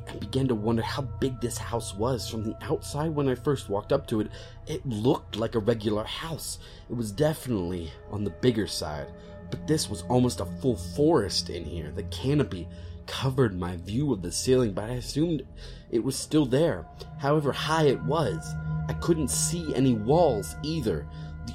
I 0.09 0.17
began 0.17 0.49
to 0.49 0.55
wonder 0.55 0.83
how 0.83 1.03
big 1.03 1.41
this 1.41 1.59
house 1.59 1.95
was. 1.95 2.29
From 2.29 2.45
the 2.45 2.57
outside, 2.63 3.15
when 3.15 3.29
I 3.29 3.35
first 3.35 3.69
walked 3.69 3.93
up 3.93 4.07
to 4.09 4.21
it, 4.21 4.29
it 4.67 4.87
looked 4.87 5.37
like 5.37 5.55
a 5.55 5.61
regular 5.61 6.05
house. 6.05 6.59
It 6.89 6.97
was 6.97 7.11
definitely 7.11 7.91
on 8.11 8.25
the 8.25 8.31
bigger 8.31 8.67
side, 8.67 9.09
but 9.51 9.67
this 9.67 9.89
was 9.89 10.03
almost 10.03 10.41
a 10.41 10.47
full 10.61 10.77
forest 10.77 11.51
in 11.51 11.65
here. 11.65 11.91
The 11.91 12.05
canopy 12.05 12.69
covered 13.07 13.59
my 13.59 13.77
view 13.77 14.13
of 14.13 14.23
the 14.23 14.33
ceiling, 14.33 14.73
but 14.73 14.91
I 14.91 14.95
assumed 14.95 15.47
it 15.91 16.03
was 16.03 16.17
still 16.17 16.47
there, 16.47 16.87
however 17.19 17.53
high 17.53 17.87
it 17.87 18.03
was. 18.03 18.55
I 18.89 18.93
couldn't 18.95 19.29
see 19.29 19.75
any 19.75 19.95
walls 19.95 20.57
either. 20.63 21.07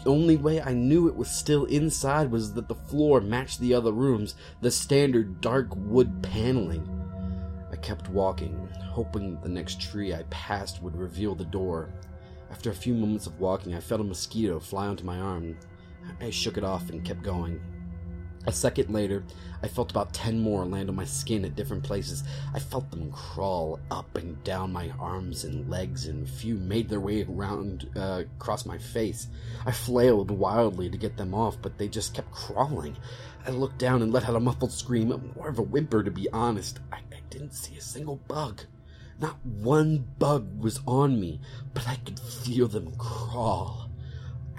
The 0.03 0.10
only 0.10 0.36
way 0.36 0.60
I 0.60 0.74
knew 0.74 1.08
it 1.08 1.15
was 1.15 1.29
still 1.29 1.65
inside 1.65 2.31
was 2.31 2.53
that 2.53 2.67
the 2.67 2.75
floor 2.75 3.22
matched 3.22 3.60
the 3.60 3.75
other 3.75 3.91
rooms, 3.91 4.36
the 4.60 4.72
standard 4.72 5.41
dark 5.41 5.67
wood 5.75 6.24
paneling. 6.24 6.88
I 7.72 7.75
kept 7.75 8.10
walking, 8.10 8.67
hoping 8.79 9.31
that 9.31 9.43
the 9.43 9.50
next 9.50 9.79
tree 9.79 10.13
I 10.13 10.24
passed 10.29 10.81
would 10.81 10.96
reveal 10.96 11.36
the 11.36 11.46
door. 11.46 11.93
After 12.50 12.72
a 12.72 12.75
few 12.75 12.96
moments 12.96 13.27
of 13.27 13.39
walking, 13.39 13.75
I 13.75 13.79
felt 13.79 14.01
a 14.01 14.03
mosquito 14.03 14.60
fly 14.60 14.88
onto 14.88 15.05
my 15.05 15.20
arm. 15.20 15.55
I 16.20 16.31
shook 16.31 16.58
it 16.58 16.63
off 16.63 16.89
and 16.89 17.05
kept 17.05 17.22
going. 17.22 17.62
A 18.48 18.51
second 18.51 18.89
later, 18.91 19.24
I 19.62 19.67
felt 19.67 19.91
about 19.91 20.13
ten 20.13 20.39
more 20.39 20.65
land 20.65 20.89
on 20.89 20.95
my 20.95 21.05
skin 21.05 21.45
at 21.45 21.55
different 21.55 21.83
places. 21.83 22.24
I 22.55 22.60
felt 22.60 22.89
them 22.89 23.12
crawl 23.12 23.79
up 23.91 24.15
and 24.15 24.43
down 24.43 24.74
my 24.74 24.89
arms 25.00 25.43
and 25.43 25.69
legs, 25.69 26.07
and 26.07 26.27
a 26.27 26.31
few 26.31 26.55
made 26.55 26.89
their 26.89 27.00
way 27.00 27.24
around 27.24 27.88
uh, 27.95 28.24
across 28.39 28.65
my 28.65 28.79
face. 28.79 29.27
I 29.63 29.71
flailed 29.71 30.31
wildly 30.31 30.89
to 30.89 30.98
get 30.98 31.17
them 31.17 31.36
off, 31.36 31.62
but 31.62 31.77
they 31.77 31.88
just 31.88 32.15
kept 32.15 32.31
crawling. 32.31 32.98
I 33.45 33.51
looked 33.51 33.77
down 33.77 34.01
and 34.01 34.12
let 34.12 34.27
out 34.27 34.36
a 34.36 34.39
muffled 34.39 34.71
scream, 34.71 35.33
more 35.36 35.50
of 35.50 35.60
a 35.60 35.63
whimper 35.63 36.01
to 36.01 36.12
be 36.12 36.27
honest. 36.31 36.79
I, 36.91 36.98
I 36.98 37.19
didn't 37.29 37.53
see 37.53 37.77
a 37.77 37.81
single 37.81 38.15
bug. 38.27 38.63
Not 39.19 39.38
one 39.45 40.07
bug 40.17 40.60
was 40.60 40.79
on 40.88 41.19
me, 41.19 41.39
but 41.75 41.88
I 41.88 41.98
could 41.98 42.19
feel 42.19 42.67
them 42.67 42.95
crawl. 42.98 43.90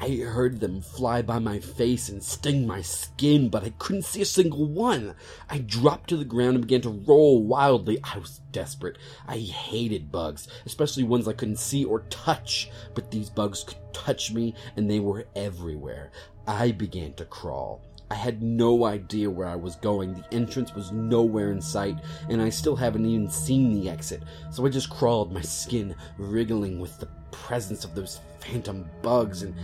I 0.01 0.17
heard 0.17 0.61
them 0.61 0.81
fly 0.81 1.23
by 1.23 1.39
my 1.39 1.61
face 1.61 2.09
and 2.09 2.23
sting 2.23 2.67
my 2.67 2.83
skin, 2.83 3.49
but 3.49 3.63
I 3.63 3.71
couldn't 3.79 4.03
see 4.03 4.23
a 4.23 4.25
single 4.27 4.67
one. 4.67 5.15
I 5.49 5.59
dropped 5.59 6.09
to 6.11 6.17
the 6.17 6.25
ground 6.25 6.57
and 6.57 6.67
began 6.67 6.81
to 6.83 7.03
roll 7.07 7.43
wildly. 7.43 8.01
I 8.03 8.19
was 8.19 8.41
desperate. 8.51 8.99
I 9.29 9.39
hated 9.39 10.11
bugs, 10.11 10.49
especially 10.67 11.05
ones 11.05 11.29
I 11.29 11.35
couldn't 11.35 11.59
see 11.59 11.85
or 11.85 12.01
touch, 12.11 12.71
but 12.95 13.11
these 13.11 13.31
bugs 13.31 13.63
could 13.63 13.79
touch 13.93 14.33
me 14.33 14.55
and 14.77 14.91
they 14.91 14.99
were 14.99 15.27
everywhere. 15.37 16.11
I 16.47 16.73
began 16.73 17.15
to 17.15 17.25
crawl. 17.25 17.83
I 18.11 18.17
had 18.17 18.43
no 18.43 18.85
idea 18.85 19.31
where 19.31 19.49
I 19.49 19.57
was 19.57 19.77
going. 19.77 20.13
The 20.13 20.35
entrance 20.35 20.75
was 20.75 20.93
nowhere 20.93 21.51
in 21.51 21.63
sight, 21.63 21.97
and 22.29 22.43
I 22.43 22.51
still 22.51 22.77
haven't 22.77 23.07
even 23.07 23.31
seen 23.31 23.73
the 23.73 23.89
exit. 23.89 24.23
So 24.51 24.67
I 24.67 24.69
just 24.69 24.91
crawled, 24.91 25.33
my 25.33 25.41
skin 25.41 25.95
wriggling 26.19 26.79
with 26.79 26.99
the 26.99 27.09
presence 27.31 27.87
of 27.87 27.95
those 27.95 28.21
phantom 28.43 28.91
bugs, 29.03 29.43
and 29.43 29.55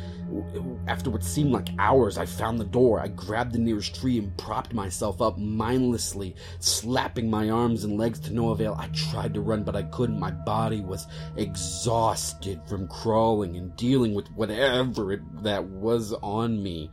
after 0.86 1.10
what 1.10 1.24
seemed 1.24 1.52
like 1.52 1.68
hours, 1.78 2.18
I 2.18 2.26
found 2.26 2.58
the 2.58 2.64
door. 2.64 3.00
I 3.00 3.08
grabbed 3.08 3.52
the 3.52 3.58
nearest 3.58 4.00
tree 4.00 4.18
and 4.18 4.36
propped 4.36 4.74
myself 4.74 5.20
up 5.20 5.38
mindlessly, 5.38 6.36
slapping 6.60 7.30
my 7.30 7.50
arms 7.50 7.84
and 7.84 7.98
legs 7.98 8.20
to 8.20 8.34
no 8.34 8.50
avail. 8.50 8.76
I 8.78 8.88
tried 8.88 9.34
to 9.34 9.40
run, 9.40 9.64
but 9.64 9.76
I 9.76 9.82
couldn't. 9.84 10.18
My 10.18 10.30
body 10.30 10.80
was 10.80 11.06
exhausted 11.36 12.60
from 12.66 12.88
crawling 12.88 13.56
and 13.56 13.74
dealing 13.76 14.14
with 14.14 14.28
whatever 14.32 15.12
it, 15.12 15.20
that 15.42 15.64
was 15.64 16.12
on 16.14 16.62
me. 16.62 16.90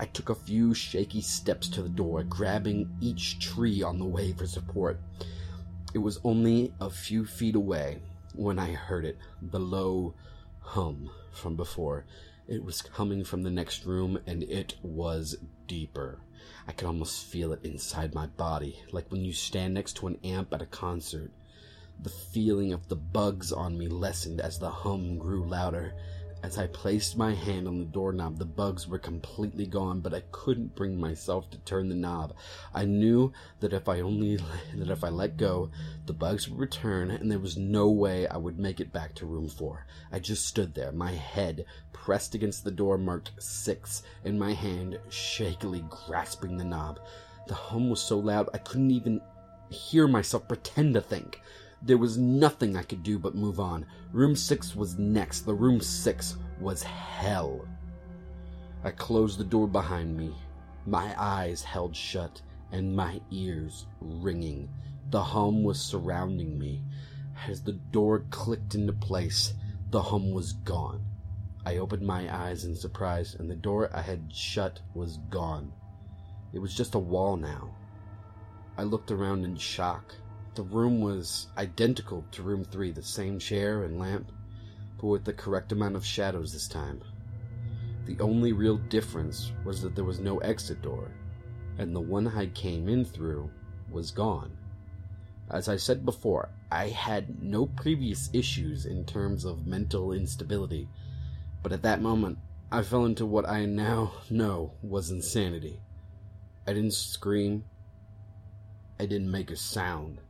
I 0.00 0.06
took 0.06 0.28
a 0.28 0.34
few 0.34 0.74
shaky 0.74 1.20
steps 1.20 1.68
to 1.70 1.82
the 1.82 1.88
door, 1.88 2.22
grabbing 2.22 2.88
each 3.00 3.40
tree 3.40 3.82
on 3.82 3.98
the 3.98 4.06
way 4.06 4.32
for 4.32 4.46
support. 4.46 5.00
It 5.94 5.98
was 5.98 6.20
only 6.22 6.72
a 6.80 6.90
few 6.90 7.24
feet 7.24 7.56
away 7.56 7.98
when 8.34 8.58
I 8.58 8.72
heard 8.72 9.04
it, 9.04 9.18
the 9.42 9.58
low 9.58 10.14
hum 10.68 11.10
from 11.32 11.56
before. 11.56 12.04
It 12.46 12.62
was 12.62 12.82
coming 12.82 13.24
from 13.24 13.42
the 13.42 13.50
next 13.50 13.86
room, 13.86 14.18
and 14.26 14.42
it 14.42 14.76
was 14.82 15.36
deeper. 15.66 16.20
I 16.66 16.72
could 16.72 16.86
almost 16.86 17.24
feel 17.24 17.52
it 17.52 17.64
inside 17.64 18.14
my 18.14 18.26
body, 18.26 18.78
like 18.92 19.10
when 19.10 19.24
you 19.24 19.32
stand 19.32 19.74
next 19.74 19.94
to 19.96 20.06
an 20.06 20.18
amp 20.22 20.52
at 20.52 20.62
a 20.62 20.66
concert. 20.66 21.30
The 22.00 22.10
feeling 22.10 22.72
of 22.72 22.88
the 22.88 22.96
bugs 22.96 23.50
on 23.50 23.78
me 23.78 23.88
lessened 23.88 24.40
as 24.40 24.58
the 24.58 24.70
hum 24.70 25.18
grew 25.18 25.46
louder. 25.46 25.94
As 26.40 26.56
I 26.56 26.68
placed 26.68 27.16
my 27.16 27.34
hand 27.34 27.66
on 27.66 27.78
the 27.78 27.84
doorknob, 27.84 28.38
the 28.38 28.44
bugs 28.44 28.86
were 28.86 28.98
completely 28.98 29.66
gone, 29.66 30.00
but 30.00 30.14
I 30.14 30.22
couldn't 30.30 30.76
bring 30.76 30.98
myself 31.00 31.50
to 31.50 31.58
turn 31.58 31.88
the 31.88 31.96
knob. 31.96 32.32
I 32.72 32.84
knew 32.84 33.32
that 33.58 33.72
if 33.72 33.88
I 33.88 34.00
only 34.00 34.36
that 34.76 34.88
if 34.88 35.02
I 35.02 35.08
let 35.08 35.36
go, 35.36 35.70
the 36.06 36.12
bugs 36.12 36.48
would 36.48 36.60
return, 36.60 37.10
and 37.10 37.28
there 37.28 37.40
was 37.40 37.56
no 37.56 37.90
way 37.90 38.28
I 38.28 38.36
would 38.36 38.56
make 38.56 38.78
it 38.78 38.92
back 38.92 39.14
to 39.16 39.26
room 39.26 39.48
four. 39.48 39.84
I 40.12 40.20
just 40.20 40.46
stood 40.46 40.74
there, 40.74 40.92
my 40.92 41.10
head 41.10 41.64
pressed 41.92 42.36
against 42.36 42.62
the 42.62 42.70
door 42.70 42.98
marked 42.98 43.32
six, 43.38 44.04
and 44.24 44.38
my 44.38 44.52
hand 44.52 45.00
shakily 45.08 45.84
grasping 45.90 46.56
the 46.56 46.64
knob. 46.64 47.00
The 47.48 47.54
hum 47.54 47.90
was 47.90 48.00
so 48.00 48.16
loud 48.16 48.48
I 48.54 48.58
couldn't 48.58 48.92
even 48.92 49.20
hear 49.70 50.06
myself 50.06 50.46
pretend 50.46 50.94
to 50.94 51.00
think. 51.00 51.40
There 51.82 51.98
was 51.98 52.18
nothing 52.18 52.76
I 52.76 52.82
could 52.82 53.02
do 53.02 53.18
but 53.18 53.34
move 53.34 53.60
on. 53.60 53.86
Room 54.12 54.34
6 54.34 54.74
was 54.74 54.98
next. 54.98 55.42
The 55.42 55.54
room 55.54 55.80
6 55.80 56.36
was 56.60 56.82
hell. 56.82 57.66
I 58.84 58.90
closed 58.90 59.38
the 59.38 59.44
door 59.44 59.66
behind 59.66 60.16
me, 60.16 60.34
my 60.86 61.14
eyes 61.18 61.62
held 61.62 61.94
shut 61.94 62.40
and 62.72 62.94
my 62.94 63.20
ears 63.30 63.86
ringing. 64.00 64.68
The 65.10 65.22
hum 65.22 65.62
was 65.62 65.80
surrounding 65.80 66.58
me. 66.58 66.82
As 67.46 67.62
the 67.62 67.72
door 67.72 68.24
clicked 68.30 68.74
into 68.74 68.92
place, 68.92 69.54
the 69.90 70.02
hum 70.02 70.30
was 70.32 70.52
gone. 70.52 71.04
I 71.64 71.76
opened 71.76 72.06
my 72.06 72.34
eyes 72.34 72.64
in 72.64 72.74
surprise, 72.74 73.34
and 73.34 73.50
the 73.50 73.54
door 73.54 73.90
I 73.94 74.00
had 74.00 74.32
shut 74.32 74.80
was 74.94 75.18
gone. 75.28 75.72
It 76.52 76.58
was 76.58 76.74
just 76.74 76.94
a 76.94 76.98
wall 76.98 77.36
now. 77.36 77.74
I 78.76 78.84
looked 78.84 79.10
around 79.10 79.44
in 79.44 79.56
shock. 79.56 80.14
The 80.58 80.64
room 80.64 81.00
was 81.00 81.46
identical 81.56 82.24
to 82.32 82.42
room 82.42 82.64
three, 82.64 82.90
the 82.90 83.00
same 83.00 83.38
chair 83.38 83.84
and 83.84 83.96
lamp, 83.96 84.32
but 85.00 85.06
with 85.06 85.24
the 85.24 85.32
correct 85.32 85.70
amount 85.70 85.94
of 85.94 86.04
shadows 86.04 86.52
this 86.52 86.66
time. 86.66 87.00
The 88.06 88.18
only 88.18 88.52
real 88.52 88.76
difference 88.76 89.52
was 89.64 89.82
that 89.82 89.94
there 89.94 90.02
was 90.02 90.18
no 90.18 90.38
exit 90.38 90.82
door, 90.82 91.12
and 91.78 91.94
the 91.94 92.00
one 92.00 92.26
I 92.26 92.46
came 92.46 92.88
in 92.88 93.04
through 93.04 93.52
was 93.88 94.10
gone. 94.10 94.58
As 95.48 95.68
I 95.68 95.76
said 95.76 96.04
before, 96.04 96.48
I 96.72 96.88
had 96.88 97.40
no 97.40 97.66
previous 97.66 98.28
issues 98.32 98.84
in 98.84 99.04
terms 99.04 99.44
of 99.44 99.64
mental 99.64 100.10
instability, 100.10 100.88
but 101.62 101.70
at 101.70 101.82
that 101.82 102.02
moment 102.02 102.36
I 102.72 102.82
fell 102.82 103.04
into 103.04 103.26
what 103.26 103.48
I 103.48 103.64
now 103.64 104.10
know 104.28 104.72
was 104.82 105.12
insanity. 105.12 105.78
I 106.66 106.72
didn't 106.72 106.94
scream. 106.94 107.62
I 108.98 109.06
didn't 109.06 109.30
make 109.30 109.52
a 109.52 109.56
sound. 109.56 110.20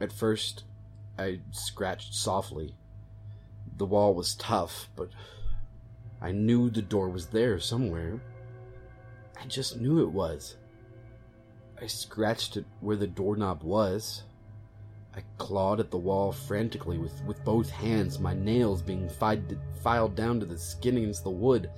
At 0.00 0.12
first, 0.12 0.64
I 1.18 1.40
scratched 1.50 2.14
softly. 2.14 2.74
The 3.76 3.86
wall 3.86 4.14
was 4.14 4.34
tough, 4.34 4.88
but 4.94 5.10
I 6.20 6.32
knew 6.32 6.70
the 6.70 6.82
door 6.82 7.08
was 7.08 7.26
there 7.26 7.58
somewhere. 7.58 8.20
I 9.40 9.46
just 9.46 9.80
knew 9.80 10.02
it 10.02 10.10
was. 10.10 10.56
I 11.80 11.86
scratched 11.86 12.56
it 12.56 12.64
where 12.80 12.96
the 12.96 13.06
doorknob 13.06 13.62
was. 13.62 14.22
I 15.14 15.22
clawed 15.36 15.80
at 15.80 15.90
the 15.90 15.98
wall 15.98 16.32
frantically 16.32 16.98
with, 16.98 17.22
with 17.24 17.44
both 17.44 17.70
hands, 17.70 18.20
my 18.20 18.34
nails 18.34 18.82
being 18.82 19.08
filed, 19.08 19.56
filed 19.82 20.14
down 20.14 20.38
to 20.40 20.46
the 20.46 20.58
skin 20.58 20.96
against 20.96 21.24
the 21.24 21.30
wood. 21.30 21.70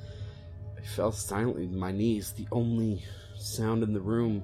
I 0.76 0.82
fell 0.82 1.12
silently 1.12 1.66
to 1.66 1.74
my 1.74 1.92
knees, 1.92 2.32
the 2.32 2.48
only 2.52 3.02
sound 3.38 3.82
in 3.82 3.92
the 3.92 4.00
room, 4.00 4.42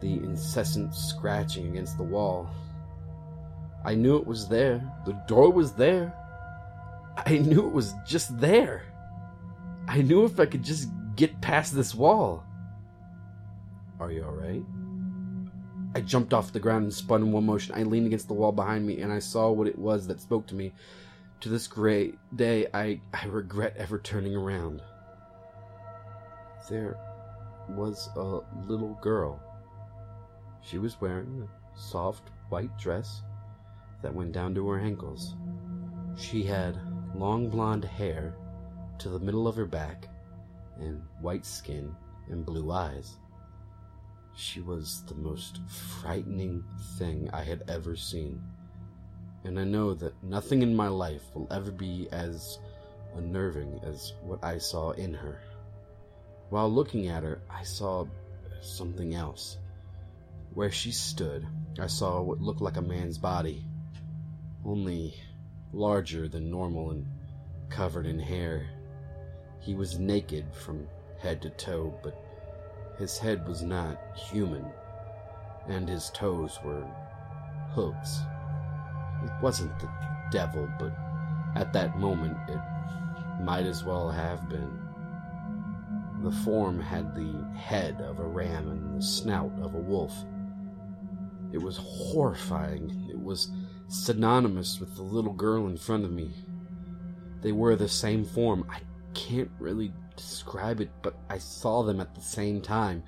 the 0.00 0.14
incessant 0.14 0.94
scratching 0.94 1.68
against 1.68 1.96
the 1.96 2.04
wall. 2.04 2.50
I 3.86 3.94
knew 3.94 4.16
it 4.16 4.26
was 4.26 4.48
there. 4.48 4.82
The 5.04 5.12
door 5.28 5.52
was 5.52 5.72
there. 5.72 6.12
I 7.16 7.38
knew 7.38 7.68
it 7.68 7.72
was 7.72 7.94
just 8.04 8.36
there. 8.40 8.82
I 9.86 10.02
knew 10.02 10.24
if 10.24 10.40
I 10.40 10.46
could 10.46 10.64
just 10.64 10.88
get 11.14 11.40
past 11.40 11.72
this 11.72 11.94
wall. 11.94 12.42
Are 14.00 14.10
you 14.10 14.24
alright? 14.24 14.64
I 15.94 16.00
jumped 16.00 16.34
off 16.34 16.52
the 16.52 16.58
ground 16.58 16.82
and 16.82 16.92
spun 16.92 17.22
in 17.22 17.30
one 17.30 17.46
motion. 17.46 17.76
I 17.76 17.84
leaned 17.84 18.08
against 18.08 18.26
the 18.26 18.34
wall 18.34 18.50
behind 18.50 18.84
me 18.84 19.02
and 19.02 19.12
I 19.12 19.20
saw 19.20 19.52
what 19.52 19.68
it 19.68 19.78
was 19.78 20.08
that 20.08 20.20
spoke 20.20 20.48
to 20.48 20.56
me. 20.56 20.72
To 21.42 21.48
this 21.48 21.68
great 21.68 22.18
day, 22.34 22.66
I, 22.74 23.00
I 23.14 23.26
regret 23.26 23.76
ever 23.76 24.00
turning 24.00 24.34
around. 24.34 24.82
There 26.68 26.98
was 27.68 28.10
a 28.16 28.40
little 28.66 28.98
girl. 29.00 29.40
She 30.60 30.78
was 30.78 31.00
wearing 31.00 31.48
a 31.48 31.78
soft 31.78 32.30
white 32.48 32.76
dress 32.76 33.22
that 34.02 34.14
went 34.14 34.32
down 34.32 34.54
to 34.54 34.68
her 34.68 34.78
ankles. 34.78 35.34
She 36.16 36.42
had 36.42 36.78
long 37.14 37.48
blonde 37.48 37.84
hair 37.84 38.34
to 38.98 39.08
the 39.08 39.18
middle 39.18 39.46
of 39.46 39.56
her 39.56 39.66
back, 39.66 40.08
and 40.78 41.02
white 41.20 41.44
skin 41.44 41.94
and 42.28 42.44
blue 42.44 42.70
eyes. 42.70 43.16
She 44.34 44.60
was 44.60 45.02
the 45.06 45.14
most 45.14 45.60
frightening 46.00 46.64
thing 46.98 47.30
I 47.32 47.42
had 47.42 47.64
ever 47.68 47.96
seen, 47.96 48.42
and 49.44 49.58
I 49.58 49.64
know 49.64 49.94
that 49.94 50.22
nothing 50.22 50.62
in 50.62 50.74
my 50.74 50.88
life 50.88 51.22
will 51.34 51.46
ever 51.50 51.70
be 51.70 52.08
as 52.12 52.58
unnerving 53.14 53.80
as 53.82 54.12
what 54.22 54.44
I 54.44 54.58
saw 54.58 54.90
in 54.90 55.14
her. 55.14 55.40
While 56.50 56.70
looking 56.70 57.08
at 57.08 57.22
her, 57.22 57.40
I 57.50 57.62
saw 57.62 58.06
something 58.60 59.14
else. 59.14 59.58
Where 60.54 60.70
she 60.70 60.92
stood, 60.92 61.46
I 61.78 61.86
saw 61.86 62.22
what 62.22 62.40
looked 62.40 62.60
like 62.60 62.76
a 62.76 62.82
man's 62.82 63.18
body 63.18 63.66
only 64.66 65.14
larger 65.72 66.28
than 66.28 66.50
normal 66.50 66.90
and 66.90 67.06
covered 67.68 68.06
in 68.06 68.18
hair. 68.18 68.66
He 69.60 69.74
was 69.74 69.98
naked 69.98 70.46
from 70.54 70.88
head 71.20 71.40
to 71.42 71.50
toe, 71.50 71.98
but 72.02 72.20
his 72.98 73.18
head 73.18 73.46
was 73.46 73.62
not 73.62 73.98
human, 74.16 74.64
and 75.68 75.88
his 75.88 76.10
toes 76.10 76.58
were 76.64 76.84
hooves. 77.74 78.20
It 79.24 79.32
wasn't 79.42 79.78
the 79.78 79.88
devil, 80.30 80.68
but 80.78 80.96
at 81.54 81.72
that 81.72 81.98
moment 81.98 82.36
it 82.48 82.60
might 83.42 83.66
as 83.66 83.84
well 83.84 84.10
have 84.10 84.48
been. 84.48 84.78
The 86.22 86.32
form 86.44 86.80
had 86.80 87.14
the 87.14 87.44
head 87.56 88.00
of 88.00 88.18
a 88.18 88.26
ram 88.26 88.70
and 88.70 88.98
the 88.98 89.02
snout 89.04 89.52
of 89.60 89.74
a 89.74 89.78
wolf. 89.78 90.14
It 91.52 91.58
was 91.58 91.76
horrifying. 91.76 93.06
It 93.10 93.20
was 93.20 93.50
synonymous 93.88 94.80
with 94.80 94.96
the 94.96 95.02
little 95.02 95.32
girl 95.32 95.66
in 95.66 95.76
front 95.76 96.04
of 96.04 96.12
me. 96.12 96.30
They 97.42 97.52
were 97.52 97.76
the 97.76 97.88
same 97.88 98.24
form. 98.24 98.66
I 98.70 98.80
can't 99.14 99.50
really 99.58 99.92
describe 100.16 100.80
it, 100.80 100.90
but 101.02 101.16
I 101.28 101.38
saw 101.38 101.82
them 101.82 102.00
at 102.00 102.14
the 102.14 102.20
same 102.20 102.60
time. 102.60 103.04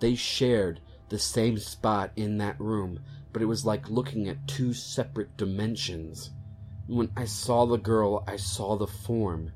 They 0.00 0.14
shared 0.14 0.80
the 1.08 1.18
same 1.18 1.58
spot 1.58 2.12
in 2.16 2.38
that 2.38 2.60
room, 2.60 3.00
but 3.32 3.42
it 3.42 3.46
was 3.46 3.66
like 3.66 3.90
looking 3.90 4.28
at 4.28 4.46
two 4.46 4.72
separate 4.72 5.36
dimensions. 5.36 6.30
When 6.86 7.10
I 7.16 7.24
saw 7.24 7.66
the 7.66 7.78
girl, 7.78 8.24
I 8.26 8.36
saw 8.36 8.76
the 8.76 8.86
form, 8.86 9.52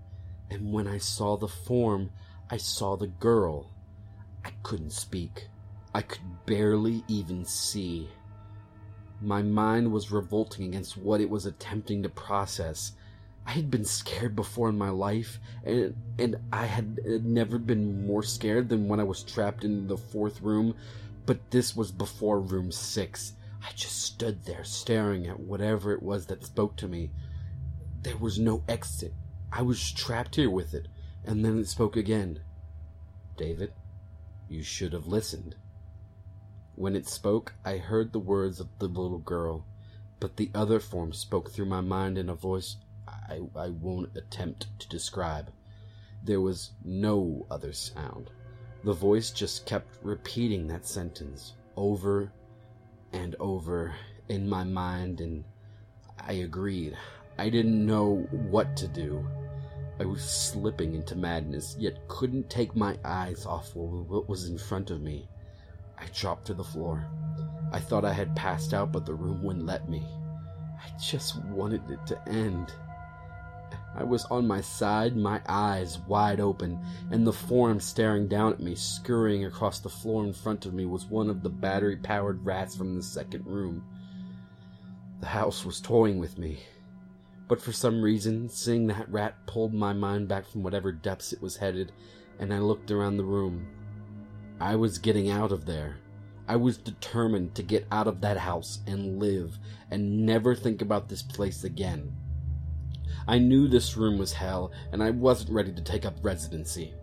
and 0.50 0.72
when 0.72 0.86
I 0.86 0.98
saw 0.98 1.36
the 1.36 1.48
form, 1.48 2.10
I 2.50 2.56
saw 2.56 2.96
the 2.96 3.06
girl. 3.06 3.70
I 4.44 4.50
couldn't 4.62 4.92
speak. 4.92 5.48
I 5.94 6.02
could 6.02 6.22
barely 6.44 7.04
even 7.08 7.44
see. 7.44 8.08
My 9.24 9.40
mind 9.40 9.90
was 9.90 10.12
revolting 10.12 10.66
against 10.66 10.98
what 10.98 11.20
it 11.22 11.30
was 11.30 11.46
attempting 11.46 12.02
to 12.02 12.10
process. 12.10 12.92
I 13.46 13.52
had 13.52 13.70
been 13.70 13.86
scared 13.86 14.36
before 14.36 14.68
in 14.68 14.76
my 14.76 14.90
life, 14.90 15.40
and 15.64 15.96
and 16.18 16.36
I 16.52 16.66
had 16.66 17.24
never 17.24 17.58
been 17.58 18.06
more 18.06 18.22
scared 18.22 18.68
than 18.68 18.86
when 18.86 19.00
I 19.00 19.04
was 19.04 19.22
trapped 19.22 19.64
in 19.64 19.86
the 19.86 19.96
fourth 19.96 20.42
room. 20.42 20.74
But 21.24 21.50
this 21.50 21.74
was 21.74 21.90
before 21.90 22.38
room 22.38 22.70
six. 22.70 23.32
I 23.62 23.72
just 23.74 24.02
stood 24.02 24.44
there 24.44 24.64
staring 24.64 25.26
at 25.26 25.40
whatever 25.40 25.92
it 25.92 26.02
was 26.02 26.26
that 26.26 26.44
spoke 26.44 26.76
to 26.76 26.88
me. 26.88 27.10
There 28.02 28.18
was 28.18 28.38
no 28.38 28.62
exit. 28.68 29.14
I 29.50 29.62
was 29.62 29.90
trapped 29.90 30.36
here 30.36 30.50
with 30.50 30.74
it. 30.74 30.88
And 31.24 31.42
then 31.42 31.58
it 31.58 31.68
spoke 31.68 31.96
again. 31.96 32.40
David, 33.38 33.72
you 34.50 34.62
should 34.62 34.92
have 34.92 35.06
listened. 35.06 35.56
When 36.76 36.96
it 36.96 37.06
spoke, 37.06 37.54
I 37.64 37.78
heard 37.78 38.12
the 38.12 38.18
words 38.18 38.58
of 38.58 38.68
the 38.78 38.88
little 38.88 39.18
girl, 39.18 39.64
but 40.18 40.36
the 40.36 40.50
other 40.54 40.80
form 40.80 41.12
spoke 41.12 41.50
through 41.50 41.66
my 41.66 41.80
mind 41.80 42.18
in 42.18 42.28
a 42.28 42.34
voice 42.34 42.76
I, 43.06 43.40
I 43.54 43.68
won't 43.68 44.16
attempt 44.16 44.66
to 44.80 44.88
describe. 44.88 45.52
There 46.22 46.40
was 46.40 46.72
no 46.84 47.46
other 47.50 47.72
sound. 47.72 48.30
The 48.82 48.92
voice 48.92 49.30
just 49.30 49.66
kept 49.66 50.02
repeating 50.02 50.66
that 50.66 50.86
sentence 50.86 51.54
over 51.76 52.32
and 53.12 53.36
over 53.38 53.94
in 54.28 54.48
my 54.48 54.64
mind, 54.64 55.20
and 55.20 55.44
I 56.18 56.32
agreed. 56.32 56.96
I 57.38 57.50
didn't 57.50 57.86
know 57.86 58.26
what 58.30 58.76
to 58.78 58.88
do. 58.88 59.26
I 60.00 60.06
was 60.06 60.24
slipping 60.24 60.94
into 60.94 61.14
madness, 61.14 61.76
yet 61.78 62.08
couldn't 62.08 62.50
take 62.50 62.74
my 62.74 62.98
eyes 63.04 63.46
off 63.46 63.74
what 63.76 64.28
was 64.28 64.48
in 64.48 64.58
front 64.58 64.90
of 64.90 65.00
me. 65.00 65.28
I 65.98 66.06
dropped 66.12 66.46
to 66.46 66.54
the 66.54 66.64
floor. 66.64 67.06
I 67.72 67.80
thought 67.80 68.04
I 68.04 68.12
had 68.12 68.36
passed 68.36 68.74
out, 68.74 68.92
but 68.92 69.06
the 69.06 69.14
room 69.14 69.42
wouldn't 69.42 69.66
let 69.66 69.88
me. 69.88 70.06
I 70.78 70.98
just 70.98 71.42
wanted 71.44 71.88
it 71.90 72.06
to 72.06 72.28
end. 72.28 72.72
I 73.96 74.02
was 74.02 74.24
on 74.26 74.46
my 74.46 74.60
side, 74.60 75.16
my 75.16 75.40
eyes 75.48 75.98
wide 76.00 76.40
open, 76.40 76.80
and 77.10 77.26
the 77.26 77.32
form 77.32 77.78
staring 77.78 78.26
down 78.26 78.52
at 78.52 78.60
me, 78.60 78.74
scurrying 78.74 79.44
across 79.44 79.78
the 79.78 79.88
floor 79.88 80.24
in 80.24 80.32
front 80.32 80.66
of 80.66 80.74
me, 80.74 80.84
was 80.84 81.06
one 81.06 81.30
of 81.30 81.42
the 81.42 81.48
battery 81.48 81.96
powered 81.96 82.44
rats 82.44 82.74
from 82.76 82.96
the 82.96 83.02
second 83.02 83.46
room. 83.46 83.84
The 85.20 85.26
house 85.26 85.64
was 85.64 85.80
toying 85.80 86.18
with 86.18 86.38
me. 86.38 86.58
But 87.46 87.60
for 87.60 87.72
some 87.72 88.02
reason, 88.02 88.48
seeing 88.48 88.88
that 88.88 89.10
rat 89.10 89.46
pulled 89.46 89.74
my 89.74 89.92
mind 89.92 90.28
back 90.28 90.46
from 90.46 90.62
whatever 90.62 90.90
depths 90.90 91.32
it 91.32 91.40
was 91.40 91.56
headed, 91.56 91.92
and 92.38 92.52
I 92.52 92.58
looked 92.58 92.90
around 92.90 93.16
the 93.16 93.24
room. 93.24 93.66
I 94.60 94.76
was 94.76 94.98
getting 94.98 95.30
out 95.30 95.50
of 95.50 95.66
there. 95.66 95.96
I 96.46 96.56
was 96.56 96.76
determined 96.78 97.54
to 97.56 97.62
get 97.62 97.86
out 97.90 98.06
of 98.06 98.20
that 98.20 98.36
house 98.36 98.80
and 98.86 99.18
live 99.18 99.58
and 99.90 100.24
never 100.24 100.54
think 100.54 100.80
about 100.82 101.08
this 101.08 101.22
place 101.22 101.64
again. 101.64 102.12
I 103.26 103.38
knew 103.38 103.66
this 103.66 103.96
room 103.96 104.18
was 104.18 104.34
hell, 104.34 104.70
and 104.92 105.02
I 105.02 105.10
wasn't 105.10 105.50
ready 105.50 105.72
to 105.72 105.82
take 105.82 106.04
up 106.04 106.18
residency. 106.22 106.94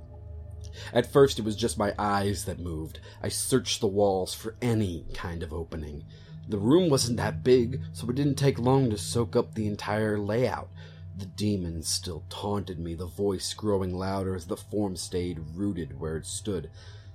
At 0.93 1.11
first, 1.11 1.39
it 1.39 1.45
was 1.45 1.55
just 1.55 1.77
my 1.77 1.93
eyes 1.97 2.45
that 2.45 2.59
moved. 2.59 2.99
I 3.21 3.29
searched 3.29 3.81
the 3.81 3.87
walls 3.87 4.33
for 4.33 4.55
any 4.61 5.05
kind 5.13 5.43
of 5.43 5.51
opening. 5.51 6.05
The 6.47 6.59
room 6.59 6.89
wasn't 6.89 7.17
that 7.17 7.43
big, 7.43 7.81
so 7.91 8.09
it 8.09 8.15
didn't 8.15 8.35
take 8.35 8.59
long 8.59 8.89
to 8.89 8.97
soak 8.97 9.35
up 9.35 9.55
the 9.55 9.67
entire 9.67 10.17
layout. 10.17 10.69
The 11.17 11.25
demon 11.25 11.83
still 11.83 12.23
taunted 12.29 12.79
me, 12.79 12.93
the 12.93 13.07
voice 13.07 13.53
growing 13.53 13.93
louder 13.93 14.35
as 14.35 14.45
the 14.45 14.57
form 14.57 14.95
stayed 14.95 15.39
rooted 15.55 15.99
where 15.99 16.17
it 16.17 16.25
stood. 16.25 16.69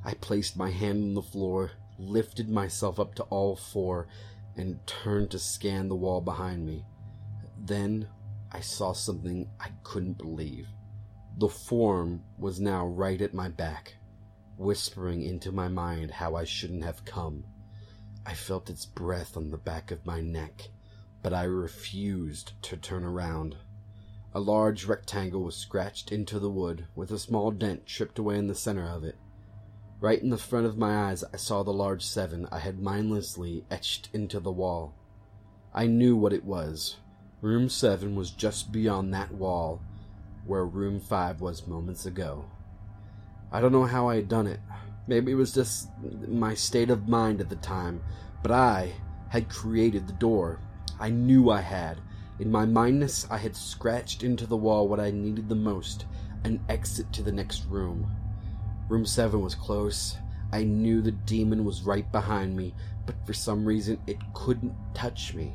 I 0.06 0.14
placed 0.14 0.56
my 0.56 0.70
hand 0.70 1.02
on 1.02 1.14
the 1.14 1.20
floor, 1.22 1.72
lifted 1.98 2.48
myself 2.48 3.00
up 3.00 3.16
to 3.16 3.24
all 3.24 3.56
four, 3.56 4.06
and 4.54 4.78
turned 4.86 5.32
to 5.32 5.38
scan 5.40 5.88
the 5.88 5.96
wall 5.96 6.20
behind 6.20 6.64
me. 6.64 6.84
Then 7.58 8.06
I 8.52 8.60
saw 8.60 8.92
something 8.92 9.50
I 9.58 9.70
couldn't 9.82 10.16
believe. 10.16 10.68
The 11.38 11.48
form 11.48 12.22
was 12.38 12.60
now 12.60 12.86
right 12.86 13.20
at 13.20 13.34
my 13.34 13.48
back, 13.48 13.96
whispering 14.56 15.22
into 15.22 15.50
my 15.50 15.66
mind 15.66 16.12
how 16.12 16.36
I 16.36 16.44
shouldn't 16.44 16.84
have 16.84 17.04
come. 17.04 17.42
I 18.24 18.34
felt 18.34 18.70
its 18.70 18.86
breath 18.86 19.36
on 19.36 19.50
the 19.50 19.58
back 19.58 19.90
of 19.90 20.06
my 20.06 20.20
neck, 20.20 20.68
but 21.20 21.32
I 21.34 21.42
refused 21.42 22.52
to 22.62 22.76
turn 22.76 23.02
around. 23.02 23.56
A 24.32 24.38
large 24.38 24.84
rectangle 24.84 25.42
was 25.42 25.56
scratched 25.56 26.12
into 26.12 26.38
the 26.38 26.50
wood, 26.50 26.86
with 26.94 27.10
a 27.10 27.18
small 27.18 27.50
dent 27.50 27.86
chipped 27.86 28.20
away 28.20 28.38
in 28.38 28.46
the 28.46 28.54
center 28.54 28.88
of 28.88 29.02
it. 29.02 29.16
Right 29.98 30.22
in 30.22 30.30
the 30.30 30.36
front 30.36 30.66
of 30.66 30.76
my 30.76 31.08
eyes, 31.08 31.24
I 31.32 31.36
saw 31.36 31.62
the 31.62 31.72
large 31.72 32.04
seven 32.04 32.46
I 32.52 32.58
had 32.58 32.80
mindlessly 32.80 33.64
etched 33.70 34.10
into 34.12 34.40
the 34.40 34.52
wall. 34.52 34.94
I 35.74 35.86
knew 35.86 36.16
what 36.16 36.32
it 36.32 36.44
was 36.44 36.96
Room 37.42 37.68
7 37.68 38.16
was 38.16 38.30
just 38.30 38.72
beyond 38.72 39.12
that 39.12 39.30
wall 39.30 39.82
where 40.46 40.64
room 40.64 40.98
5 40.98 41.40
was 41.42 41.66
moments 41.66 42.06
ago. 42.06 42.46
I 43.52 43.60
don't 43.60 43.72
know 43.72 43.84
how 43.84 44.08
I 44.08 44.16
had 44.16 44.28
done 44.28 44.46
it. 44.46 44.58
Maybe 45.06 45.32
it 45.32 45.36
was 45.36 45.52
just 45.52 45.90
my 46.26 46.54
state 46.54 46.88
of 46.88 47.08
mind 47.08 47.40
at 47.40 47.50
the 47.50 47.56
time, 47.56 48.02
but 48.42 48.50
I 48.50 48.94
had 49.28 49.50
created 49.50 50.06
the 50.06 50.14
door. 50.14 50.60
I 50.98 51.10
knew 51.10 51.50
I 51.50 51.60
had. 51.60 52.00
In 52.38 52.50
my 52.50 52.64
mindness, 52.64 53.26
I 53.30 53.36
had 53.36 53.54
scratched 53.54 54.22
into 54.22 54.46
the 54.46 54.56
wall 54.56 54.88
what 54.88 54.98
I 54.98 55.10
needed 55.10 55.48
the 55.48 55.54
most 55.54 56.06
an 56.42 56.64
exit 56.68 57.12
to 57.12 57.22
the 57.22 57.32
next 57.32 57.66
room. 57.66 58.15
Room 58.88 59.04
7 59.04 59.40
was 59.40 59.54
close. 59.54 60.16
I 60.52 60.62
knew 60.62 61.02
the 61.02 61.10
demon 61.10 61.64
was 61.64 61.82
right 61.82 62.10
behind 62.12 62.56
me, 62.56 62.72
but 63.04 63.16
for 63.26 63.32
some 63.32 63.64
reason 63.64 63.98
it 64.06 64.18
couldn't 64.32 64.74
touch 64.94 65.34
me. 65.34 65.54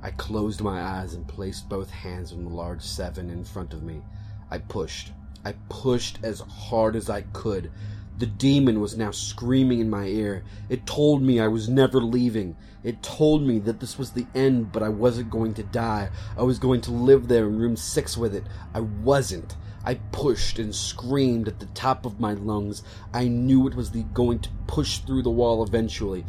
I 0.00 0.12
closed 0.12 0.60
my 0.60 0.80
eyes 0.80 1.14
and 1.14 1.26
placed 1.26 1.68
both 1.68 1.90
hands 1.90 2.32
on 2.32 2.44
the 2.44 2.50
large 2.50 2.82
seven 2.82 3.30
in 3.30 3.44
front 3.44 3.72
of 3.72 3.82
me. 3.82 4.02
I 4.50 4.58
pushed. 4.58 5.12
I 5.44 5.54
pushed 5.68 6.18
as 6.22 6.40
hard 6.40 6.94
as 6.94 7.10
I 7.10 7.22
could. 7.32 7.70
The 8.18 8.26
demon 8.26 8.80
was 8.80 8.96
now 8.96 9.10
screaming 9.10 9.80
in 9.80 9.90
my 9.90 10.06
ear. 10.06 10.44
It 10.68 10.86
told 10.86 11.22
me 11.22 11.40
I 11.40 11.48
was 11.48 11.68
never 11.68 12.00
leaving. 12.00 12.56
It 12.84 13.02
told 13.02 13.42
me 13.42 13.58
that 13.60 13.80
this 13.80 13.98
was 13.98 14.10
the 14.10 14.26
end, 14.34 14.70
but 14.70 14.82
I 14.82 14.88
wasn't 14.88 15.30
going 15.30 15.54
to 15.54 15.62
die. 15.64 16.10
I 16.36 16.42
was 16.42 16.58
going 16.58 16.80
to 16.82 16.92
live 16.92 17.26
there 17.26 17.46
in 17.46 17.58
room 17.58 17.76
six 17.76 18.16
with 18.16 18.34
it. 18.34 18.44
I 18.74 18.80
wasn't. 18.80 19.56
I 19.84 19.94
pushed 19.94 20.58
and 20.58 20.74
screamed 20.74 21.48
at 21.48 21.58
the 21.58 21.66
top 21.66 22.06
of 22.06 22.20
my 22.20 22.34
lungs. 22.34 22.82
I 23.12 23.28
knew 23.28 23.66
it 23.66 23.74
was 23.74 23.90
the, 23.90 24.02
going 24.04 24.38
to 24.40 24.50
push 24.66 24.98
through 24.98 25.22
the 25.22 25.30
wall 25.30 25.62
eventually. 25.64 26.24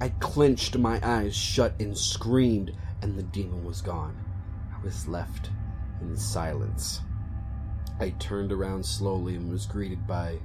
I 0.00 0.08
clenched 0.20 0.78
my 0.78 0.98
eyes 1.02 1.36
shut 1.36 1.74
and 1.80 1.96
screamed 1.96 2.72
and 3.02 3.16
the 3.16 3.22
demon 3.22 3.64
was 3.64 3.82
gone. 3.82 4.16
I 4.74 4.82
was 4.82 5.06
left 5.06 5.50
in 6.00 6.16
silence. 6.16 7.02
I 8.00 8.10
turned 8.10 8.52
around 8.52 8.86
slowly 8.86 9.34
and 9.34 9.50
was 9.50 9.66
greeted 9.66 10.06
by 10.06 10.38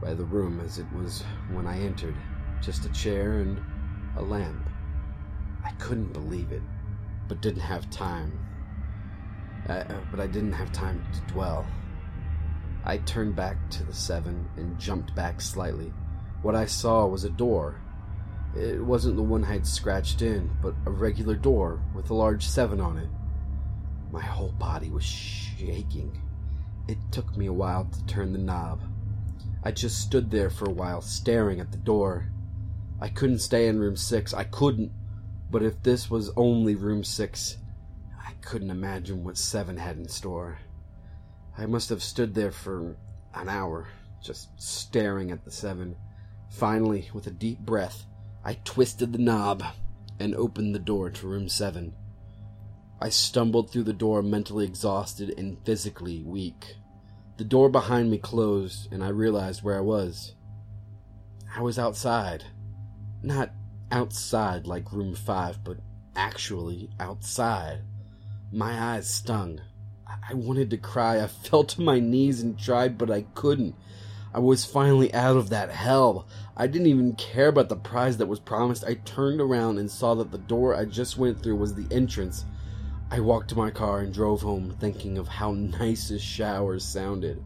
by 0.00 0.14
the 0.14 0.24
room 0.24 0.60
as 0.60 0.78
it 0.78 0.86
was 0.94 1.24
when 1.50 1.66
I 1.66 1.78
entered, 1.78 2.14
just 2.62 2.86
a 2.86 2.92
chair 2.92 3.40
and 3.40 3.60
a 4.16 4.22
lamp. 4.22 4.70
I 5.62 5.72
couldn't 5.72 6.14
believe 6.14 6.52
it, 6.52 6.62
but 7.28 7.42
didn't 7.42 7.60
have 7.60 7.90
time. 7.90 8.32
Uh, 9.68 9.72
uh 9.72 10.00
but 10.10 10.20
I 10.20 10.26
didn't 10.26 10.52
have 10.52 10.72
time 10.72 11.04
to 11.12 11.32
dwell. 11.32 11.66
I 12.84 12.98
turned 12.98 13.36
back 13.36 13.56
to 13.70 13.84
the 13.84 13.92
seven 13.92 14.48
and 14.56 14.78
jumped 14.78 15.14
back 15.14 15.40
slightly. 15.40 15.92
What 16.42 16.54
I 16.54 16.64
saw 16.64 17.06
was 17.06 17.24
a 17.24 17.30
door 17.30 17.80
it 18.56 18.84
wasn't 18.84 19.16
the 19.16 19.22
one 19.22 19.44
I'd 19.44 19.66
scratched 19.66 20.22
in, 20.22 20.50
but 20.60 20.74
a 20.84 20.90
regular 20.90 21.36
door 21.36 21.80
with 21.94 22.10
a 22.10 22.14
large 22.14 22.46
seven 22.46 22.80
on 22.80 22.98
it. 22.98 23.08
My 24.10 24.22
whole 24.22 24.52
body 24.52 24.90
was 24.90 25.04
shaking. 25.04 26.20
It 26.88 26.98
took 27.12 27.36
me 27.36 27.46
a 27.46 27.52
while 27.52 27.84
to 27.84 28.06
turn 28.06 28.32
the 28.32 28.40
knob. 28.40 28.82
I 29.62 29.70
just 29.70 30.00
stood 30.00 30.30
there 30.30 30.50
for 30.50 30.64
a 30.64 30.72
while, 30.72 31.00
staring 31.00 31.60
at 31.60 31.70
the 31.70 31.78
door. 31.78 32.32
I 33.00 33.08
couldn't 33.08 33.38
stay 33.38 33.68
in 33.68 33.78
room 33.78 33.96
six. 33.96 34.34
I 34.34 34.44
couldn't. 34.44 34.90
But 35.48 35.62
if 35.62 35.80
this 35.82 36.10
was 36.10 36.32
only 36.36 36.74
room 36.74 37.04
six, 37.04 37.56
I 37.56 37.59
couldn't 38.42 38.70
imagine 38.70 39.24
what 39.24 39.38
seven 39.38 39.76
had 39.76 39.96
in 39.96 40.08
store. 40.08 40.58
I 41.56 41.66
must 41.66 41.88
have 41.90 42.02
stood 42.02 42.34
there 42.34 42.52
for 42.52 42.96
an 43.34 43.48
hour, 43.48 43.88
just 44.22 44.48
staring 44.60 45.30
at 45.30 45.44
the 45.44 45.50
seven. 45.50 45.96
Finally, 46.50 47.10
with 47.12 47.26
a 47.26 47.30
deep 47.30 47.60
breath, 47.60 48.04
I 48.44 48.54
twisted 48.64 49.12
the 49.12 49.18
knob 49.18 49.62
and 50.18 50.34
opened 50.34 50.74
the 50.74 50.78
door 50.78 51.10
to 51.10 51.26
room 51.26 51.48
seven. 51.48 51.94
I 53.00 53.08
stumbled 53.08 53.70
through 53.70 53.84
the 53.84 53.92
door 53.92 54.22
mentally 54.22 54.66
exhausted 54.66 55.34
and 55.38 55.58
physically 55.64 56.22
weak. 56.22 56.76
The 57.38 57.44
door 57.44 57.70
behind 57.70 58.10
me 58.10 58.18
closed, 58.18 58.92
and 58.92 59.02
I 59.02 59.08
realized 59.08 59.62
where 59.62 59.78
I 59.78 59.80
was. 59.80 60.34
I 61.56 61.62
was 61.62 61.78
outside. 61.78 62.44
Not 63.22 63.52
outside 63.90 64.66
like 64.66 64.92
room 64.92 65.14
five, 65.14 65.64
but 65.64 65.78
actually 66.14 66.90
outside. 67.00 67.80
My 68.52 68.94
eyes 68.94 69.08
stung. 69.08 69.60
I 70.06 70.34
wanted 70.34 70.70
to 70.70 70.76
cry. 70.76 71.22
I 71.22 71.26
fell 71.28 71.64
to 71.64 71.80
my 71.80 72.00
knees 72.00 72.40
and 72.40 72.58
tried, 72.58 72.98
but 72.98 73.10
I 73.10 73.22
couldn't. 73.34 73.74
I 74.32 74.38
was 74.38 74.64
finally 74.64 75.12
out 75.12 75.36
of 75.36 75.50
that 75.50 75.70
hell. 75.70 76.26
I 76.56 76.66
didn't 76.66 76.88
even 76.88 77.14
care 77.14 77.48
about 77.48 77.68
the 77.68 77.76
prize 77.76 78.16
that 78.18 78.26
was 78.26 78.40
promised. 78.40 78.84
I 78.84 78.94
turned 78.94 79.40
around 79.40 79.78
and 79.78 79.90
saw 79.90 80.14
that 80.16 80.30
the 80.30 80.38
door 80.38 80.74
I 80.74 80.84
just 80.84 81.16
went 81.16 81.42
through 81.42 81.56
was 81.56 81.74
the 81.74 81.92
entrance 81.94 82.44
I 83.12 83.18
walked 83.18 83.48
to 83.50 83.58
my 83.58 83.72
car 83.72 84.00
and 84.00 84.14
drove 84.14 84.42
home 84.42 84.76
thinking 84.78 85.18
of 85.18 85.26
how 85.26 85.50
nice 85.52 86.08
his 86.08 86.22
showers 86.22 86.84
sounded. 86.84 87.42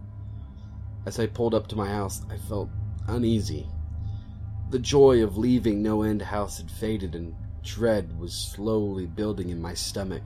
As 1.06 1.18
I 1.18 1.26
pulled 1.26 1.54
up 1.54 1.68
to 1.68 1.76
my 1.76 1.88
house, 1.88 2.20
I 2.28 2.36
felt 2.36 2.68
uneasy. 3.08 3.66
The 4.68 4.78
joy 4.78 5.22
of 5.22 5.38
leaving 5.38 5.82
No 5.82 6.02
End 6.02 6.20
House 6.20 6.58
had 6.58 6.70
faded 6.70 7.14
and 7.14 7.34
dread 7.62 8.18
was 8.18 8.34
slowly 8.34 9.06
building 9.06 9.48
in 9.48 9.60
my 9.60 9.72
stomach. 9.72 10.22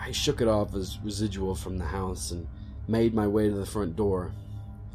I 0.00 0.12
shook 0.12 0.40
it 0.40 0.48
off 0.48 0.74
as 0.74 0.98
residual 1.04 1.54
from 1.54 1.76
the 1.76 1.84
house 1.84 2.30
and 2.30 2.46
made 2.88 3.12
my 3.12 3.26
way 3.26 3.48
to 3.48 3.54
the 3.54 3.66
front 3.66 3.96
door. 3.96 4.32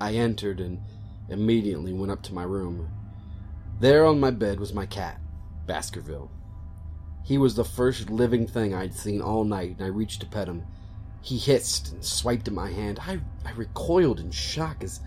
I 0.01 0.13
entered 0.13 0.59
and 0.59 0.81
immediately 1.29 1.93
went 1.93 2.11
up 2.11 2.23
to 2.23 2.33
my 2.33 2.43
room. 2.43 2.89
There 3.79 4.05
on 4.05 4.19
my 4.19 4.31
bed 4.31 4.59
was 4.59 4.73
my 4.73 4.85
cat, 4.85 5.21
Baskerville. 5.67 6.31
He 7.23 7.37
was 7.37 7.55
the 7.55 7.63
first 7.63 8.09
living 8.09 8.47
thing 8.47 8.73
I'd 8.73 8.93
seen 8.93 9.21
all 9.21 9.43
night, 9.43 9.77
and 9.77 9.81
I 9.81 9.87
reached 9.87 10.21
to 10.21 10.27
pet 10.27 10.47
him. 10.47 10.63
He 11.21 11.37
hissed 11.37 11.91
and 11.91 12.03
swiped 12.03 12.47
at 12.47 12.53
my 12.53 12.71
hand. 12.71 12.99
I, 13.01 13.19
I 13.45 13.51
recoiled 13.51 14.19
in 14.19 14.31
shock 14.31 14.83
as 14.83 14.99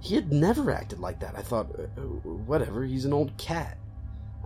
he 0.00 0.14
had 0.14 0.32
never 0.32 0.70
acted 0.70 0.98
like 0.98 1.20
that. 1.20 1.34
I 1.36 1.42
thought, 1.42 1.70
uh, 1.78 2.00
whatever, 2.00 2.84
he's 2.84 3.04
an 3.04 3.12
old 3.12 3.36
cat. 3.36 3.78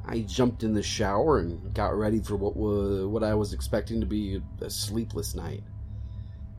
I 0.09 0.21
jumped 0.21 0.63
in 0.63 0.75
the 0.75 0.83
shower 0.83 1.39
and 1.41 1.75
got 1.75 1.97
ready 1.97 2.21
for 2.21 2.37
what 2.37 2.57
was 2.57 3.07
what 3.07 3.25
I 3.25 3.35
was 3.35 3.53
expecting 3.53 4.01
to 4.01 4.07
be 4.07 4.41
a 4.61 4.71
sleepless 4.71 5.35
night. 5.35 5.65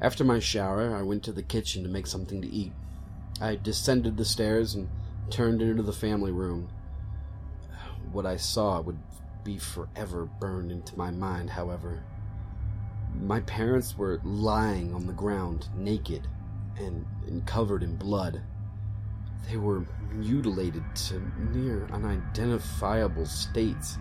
After 0.02 0.24
my 0.24 0.40
shower, 0.40 0.94
I 0.94 1.02
went 1.02 1.24
to 1.24 1.32
the 1.32 1.42
kitchen 1.42 1.84
to 1.84 1.90
make 1.90 2.08
something 2.08 2.42
to 2.42 2.48
eat. 2.48 2.74
I 3.40 3.56
descended 3.56 4.18
the 4.18 4.26
stairs 4.26 4.76
and 4.76 4.90
turned 5.30 5.62
into 5.62 5.82
the 5.82 5.94
family 5.94 6.32
room. 6.32 6.70
What 8.12 8.26
I 8.26 8.36
saw 8.36 8.82
would 8.82 9.00
be 9.44 9.58
forever 9.58 10.26
burned 10.26 10.72
into 10.72 10.98
my 10.98 11.10
mind, 11.12 11.50
however. 11.50 12.04
My 13.22 13.40
parents 13.42 13.98
were 13.98 14.20
lying 14.24 14.94
on 14.94 15.08
the 15.08 15.14
ground, 15.14 15.70
naked 15.76 16.28
and, 16.78 17.06
and 17.26 17.46
covered 17.46 17.82
in 17.82 17.96
blood. 17.96 18.42
They 19.50 19.58
were 19.58 19.86
mutilated 20.12 20.84
to 21.08 21.22
near 21.54 21.88
unidentifiable 21.92 23.26
states. 23.26 23.98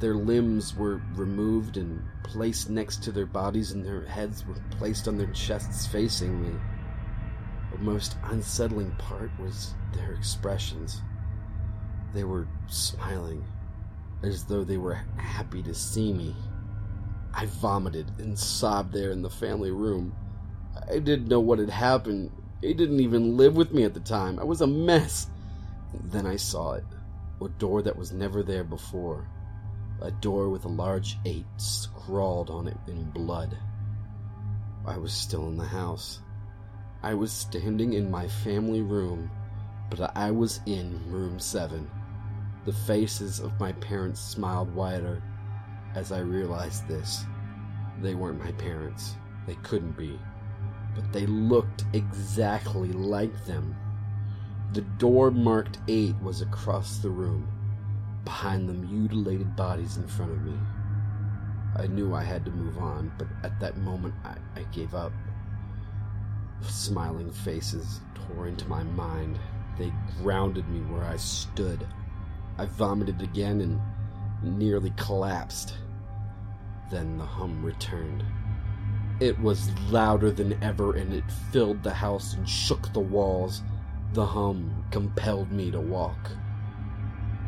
Their 0.00 0.14
limbs 0.14 0.74
were 0.74 1.00
removed 1.14 1.76
and 1.76 2.02
placed 2.24 2.70
next 2.70 3.02
to 3.04 3.12
their 3.12 3.26
bodies, 3.26 3.72
and 3.72 3.84
their 3.84 4.04
heads 4.04 4.44
were 4.46 4.56
placed 4.70 5.06
on 5.06 5.16
their 5.16 5.30
chests 5.32 5.86
facing 5.86 6.42
me. 6.42 6.58
The 7.70 7.78
most 7.78 8.16
unsettling 8.24 8.90
part 8.92 9.30
was 9.38 9.74
their 9.92 10.12
expressions. 10.12 11.02
They 12.12 12.24
were 12.24 12.48
smiling 12.66 13.44
as 14.22 14.44
though 14.44 14.64
they 14.64 14.76
were 14.76 15.00
happy 15.16 15.62
to 15.62 15.74
see 15.74 16.12
me. 16.12 16.34
I 17.34 17.46
vomited 17.46 18.10
and 18.18 18.38
sobbed 18.38 18.92
there 18.92 19.10
in 19.10 19.22
the 19.22 19.30
family 19.30 19.70
room. 19.70 20.14
I 20.88 20.98
didn't 20.98 21.28
know 21.28 21.40
what 21.40 21.58
had 21.58 21.70
happened. 21.70 22.30
He 22.62 22.72
didn't 22.72 23.00
even 23.00 23.36
live 23.36 23.56
with 23.56 23.74
me 23.74 23.82
at 23.82 23.92
the 23.92 24.00
time. 24.00 24.38
I 24.38 24.44
was 24.44 24.60
a 24.60 24.66
mess. 24.66 25.26
Then 26.04 26.26
I 26.26 26.36
saw 26.36 26.72
it 26.74 26.84
a 27.44 27.48
door 27.48 27.82
that 27.82 27.96
was 27.96 28.12
never 28.12 28.42
there 28.42 28.64
before. 28.64 29.26
A 30.00 30.10
door 30.10 30.48
with 30.48 30.64
a 30.64 30.68
large 30.68 31.18
8 31.24 31.44
scrawled 31.56 32.50
on 32.50 32.68
it 32.68 32.76
in 32.86 33.10
blood. 33.10 33.56
I 34.86 34.96
was 34.96 35.12
still 35.12 35.48
in 35.48 35.56
the 35.56 35.64
house. 35.64 36.20
I 37.02 37.14
was 37.14 37.32
standing 37.32 37.94
in 37.94 38.10
my 38.10 38.28
family 38.28 38.82
room, 38.82 39.30
but 39.90 40.16
I 40.16 40.30
was 40.30 40.60
in 40.66 41.00
room 41.10 41.38
7. 41.38 41.90
The 42.64 42.72
faces 42.72 43.40
of 43.40 43.58
my 43.58 43.72
parents 43.72 44.20
smiled 44.20 44.72
wider 44.74 45.22
as 45.94 46.12
I 46.12 46.20
realized 46.20 46.86
this. 46.86 47.24
They 48.00 48.14
weren't 48.14 48.42
my 48.42 48.52
parents. 48.52 49.16
They 49.46 49.56
couldn't 49.56 49.96
be. 49.96 50.18
But 50.94 51.12
they 51.12 51.26
looked 51.26 51.84
exactly 51.92 52.92
like 52.92 53.46
them. 53.46 53.76
The 54.72 54.82
door 54.82 55.30
marked 55.30 55.78
8 55.88 56.16
was 56.22 56.40
across 56.40 56.98
the 56.98 57.10
room, 57.10 57.46
behind 58.24 58.68
the 58.68 58.74
mutilated 58.74 59.54
bodies 59.56 59.96
in 59.96 60.06
front 60.06 60.32
of 60.32 60.42
me. 60.42 60.58
I 61.76 61.86
knew 61.86 62.14
I 62.14 62.22
had 62.22 62.44
to 62.44 62.50
move 62.50 62.78
on, 62.78 63.12
but 63.18 63.28
at 63.42 63.58
that 63.60 63.78
moment 63.78 64.14
I, 64.24 64.36
I 64.58 64.64
gave 64.64 64.94
up. 64.94 65.12
Smiling 66.62 67.30
faces 67.32 68.00
tore 68.14 68.46
into 68.46 68.68
my 68.68 68.82
mind. 68.82 69.38
They 69.78 69.92
grounded 70.22 70.68
me 70.68 70.80
where 70.80 71.04
I 71.04 71.16
stood. 71.16 71.86
I 72.58 72.66
vomited 72.66 73.22
again 73.22 73.60
and 73.60 74.58
nearly 74.58 74.92
collapsed. 74.96 75.74
Then 76.90 77.16
the 77.16 77.24
hum 77.24 77.64
returned. 77.64 78.22
It 79.22 79.38
was 79.38 79.70
louder 79.88 80.32
than 80.32 80.60
ever 80.64 80.96
and 80.96 81.14
it 81.14 81.30
filled 81.52 81.84
the 81.84 81.94
house 81.94 82.34
and 82.34 82.48
shook 82.48 82.92
the 82.92 82.98
walls. 82.98 83.62
The 84.14 84.26
hum 84.26 84.84
compelled 84.90 85.52
me 85.52 85.70
to 85.70 85.80
walk. 85.80 86.32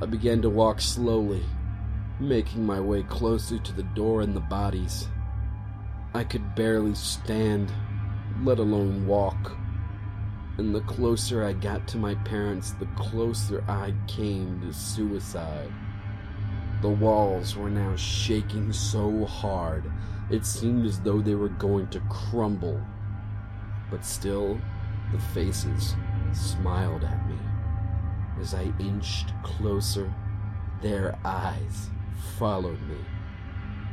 I 0.00 0.06
began 0.06 0.40
to 0.42 0.48
walk 0.48 0.80
slowly, 0.80 1.42
making 2.20 2.64
my 2.64 2.78
way 2.78 3.02
closer 3.02 3.58
to 3.58 3.72
the 3.72 3.82
door 3.82 4.20
and 4.20 4.36
the 4.36 4.40
bodies. 4.40 5.08
I 6.14 6.22
could 6.22 6.54
barely 6.54 6.94
stand, 6.94 7.72
let 8.44 8.60
alone 8.60 9.08
walk 9.08 9.56
and 10.58 10.72
the 10.72 10.82
closer 10.82 11.42
I 11.42 11.54
got 11.54 11.88
to 11.88 11.96
my 11.96 12.14
parents, 12.14 12.70
the 12.70 12.86
closer 12.94 13.64
I 13.66 13.94
came 14.06 14.60
to 14.60 14.72
suicide. 14.72 15.72
The 16.82 16.88
walls 16.90 17.56
were 17.56 17.70
now 17.70 17.96
shaking 17.96 18.72
so 18.72 19.24
hard, 19.24 19.90
it 20.30 20.46
seemed 20.46 20.86
as 20.86 21.00
though 21.00 21.20
they 21.20 21.34
were 21.34 21.48
going 21.48 21.88
to 21.88 22.00
crumble. 22.08 22.80
But 23.90 24.04
still, 24.04 24.58
the 25.12 25.18
faces 25.18 25.94
smiled 26.32 27.04
at 27.04 27.28
me. 27.28 27.38
As 28.40 28.54
I 28.54 28.72
inched 28.80 29.32
closer, 29.42 30.12
their 30.82 31.16
eyes 31.24 31.90
followed 32.38 32.80
me. 32.82 32.96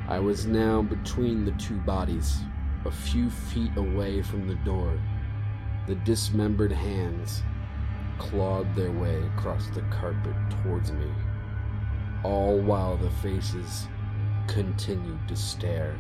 I 0.08 0.20
was 0.20 0.46
now 0.46 0.82
between 0.82 1.46
the 1.46 1.52
two 1.54 1.78
bodies, 1.78 2.40
a 2.86 2.92
few 2.92 3.30
feet 3.30 3.72
away 3.78 4.22
from 4.22 4.48
the 4.48 4.56
door. 4.56 5.00
The 5.88 5.96
dismembered 5.96 6.72
hands 6.72 7.44
clawed 8.18 8.74
their 8.76 8.92
way 8.92 9.22
across 9.28 9.68
the 9.68 9.82
carpet 9.84 10.36
towards 10.64 10.92
me, 10.92 11.12
all 12.24 12.60
while 12.60 12.98
the 12.98 13.10
faces 13.10 13.88
continued 14.48 15.28
to 15.28 15.36
stare. 15.36 15.96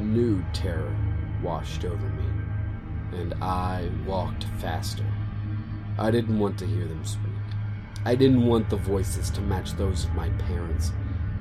New 0.00 0.44
terror 0.52 0.96
washed 1.42 1.84
over 1.84 2.08
me, 2.08 2.24
and 3.12 3.34
I 3.42 3.90
walked 4.06 4.44
faster. 4.60 5.06
I 5.98 6.10
didn't 6.10 6.38
want 6.38 6.58
to 6.58 6.66
hear 6.66 6.86
them 6.86 7.04
speak. 7.04 7.30
I 8.04 8.14
didn't 8.14 8.46
want 8.46 8.70
the 8.70 8.76
voices 8.76 9.30
to 9.30 9.40
match 9.40 9.72
those 9.72 10.04
of 10.04 10.14
my 10.14 10.28
parents. 10.30 10.92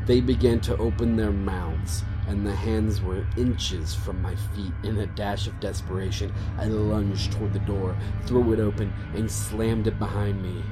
They 0.05 0.21
began 0.21 0.59
to 0.61 0.77
open 0.77 1.15
their 1.15 1.31
mouths 1.31 2.03
and 2.27 2.45
the 2.45 2.55
hands 2.55 3.01
were 3.01 3.25
inches 3.37 3.93
from 3.93 4.21
my 4.21 4.35
feet. 4.35 4.71
In 4.83 4.97
a 4.99 5.07
dash 5.07 5.47
of 5.47 5.59
desperation, 5.59 6.33
I 6.57 6.65
lunged 6.65 7.33
toward 7.33 7.53
the 7.53 7.59
door, 7.59 7.97
threw 8.25 8.53
it 8.53 8.59
open, 8.59 8.93
and 9.13 9.29
slammed 9.29 9.87
it 9.87 9.99
behind 9.99 10.41
me. 10.41 10.63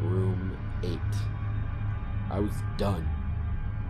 Room 0.00 0.56
8. 0.82 0.98
I 2.30 2.40
was 2.40 2.52
done. 2.76 3.08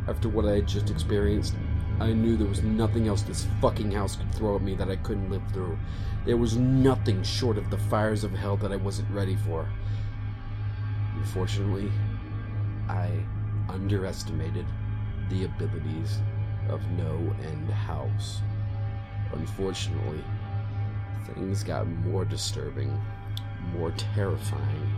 After 0.09 0.29
what 0.29 0.47
I 0.47 0.57
had 0.57 0.69
just 0.69 0.91
experienced, 0.91 1.55
I 2.01 2.13
knew 2.13 2.37
there 2.37 2.49
was 2.49 2.63
nothing 2.63 3.09
else 3.09 3.23
this 3.23 3.47
fucking 3.61 3.93
house 3.93 4.17
could 4.17 4.33
throw 4.35 4.57
at 4.57 4.63
me 4.63 4.75
that 4.75 4.91
I 4.91 4.97
couldn't 4.97 5.31
live 5.31 5.43
through. 5.53 5.79
There 6.25 6.37
was 6.37 6.57
nothing 6.57 7.23
short 7.23 7.59
of 7.59 7.71
the 7.71 7.79
fires 7.79 8.25
of 8.25 8.33
hell 8.33 8.57
that 8.59 8.73
I 8.73 8.77
wasn't 8.77 9.11
ready 9.11 9.37
for. 9.37 9.69
Unfortunately, 11.17 11.91
I 12.89 13.09
underestimated 13.69 14.67
the 15.31 15.45
abilities 15.45 16.19
of 16.69 16.81
No 16.93 17.35
End 17.45 17.71
House. 17.71 18.41
Unfortunately, 19.33 20.23
things 21.35 21.63
got 21.63 21.87
more 21.87 22.25
disturbing 22.25 22.99
more 23.71 23.93
terrifying 23.93 24.93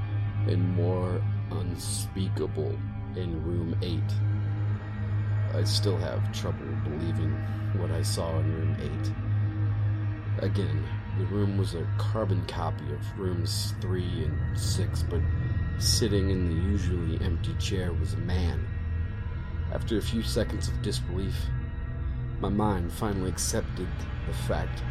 and 0.47 0.77
more 0.77 1.21
unspeakable 1.51 2.77
in 3.17 3.45
room 3.45 3.77
8. 3.83 4.01
I 5.55 5.63
still 5.63 5.97
have 5.97 6.33
trouble 6.33 6.67
believing 6.83 7.31
what 7.79 7.93
I 7.93 8.03
saw 8.03 8.41
in 8.41 8.53
room 8.55 8.77
8. 10.41 10.45
Again, 10.45 10.85
the 11.17 11.27
room 11.27 11.57
was 11.57 11.75
a 11.75 11.87
carbon 11.97 12.45
copy 12.47 12.85
of 12.93 13.19
rooms 13.19 13.73
3 13.81 14.25
and 14.25 14.59
6, 14.59 15.05
but 15.05 15.21
sitting 15.79 16.31
in 16.31 16.49
the 16.49 16.55
usually 16.55 17.25
empty 17.25 17.55
chair 17.61 17.93
was 17.93 18.15
a 18.15 18.19
man. 18.19 18.67
After 19.73 19.97
a 19.97 20.03
few 20.03 20.25
seconds 20.25 20.67
of 20.67 20.83
disbelief, 20.83 21.37
my 22.41 22.49
mind 22.49 22.93
finally 22.93 23.31
accepted 23.31 23.87
the 24.27 24.35
fact 24.49 24.83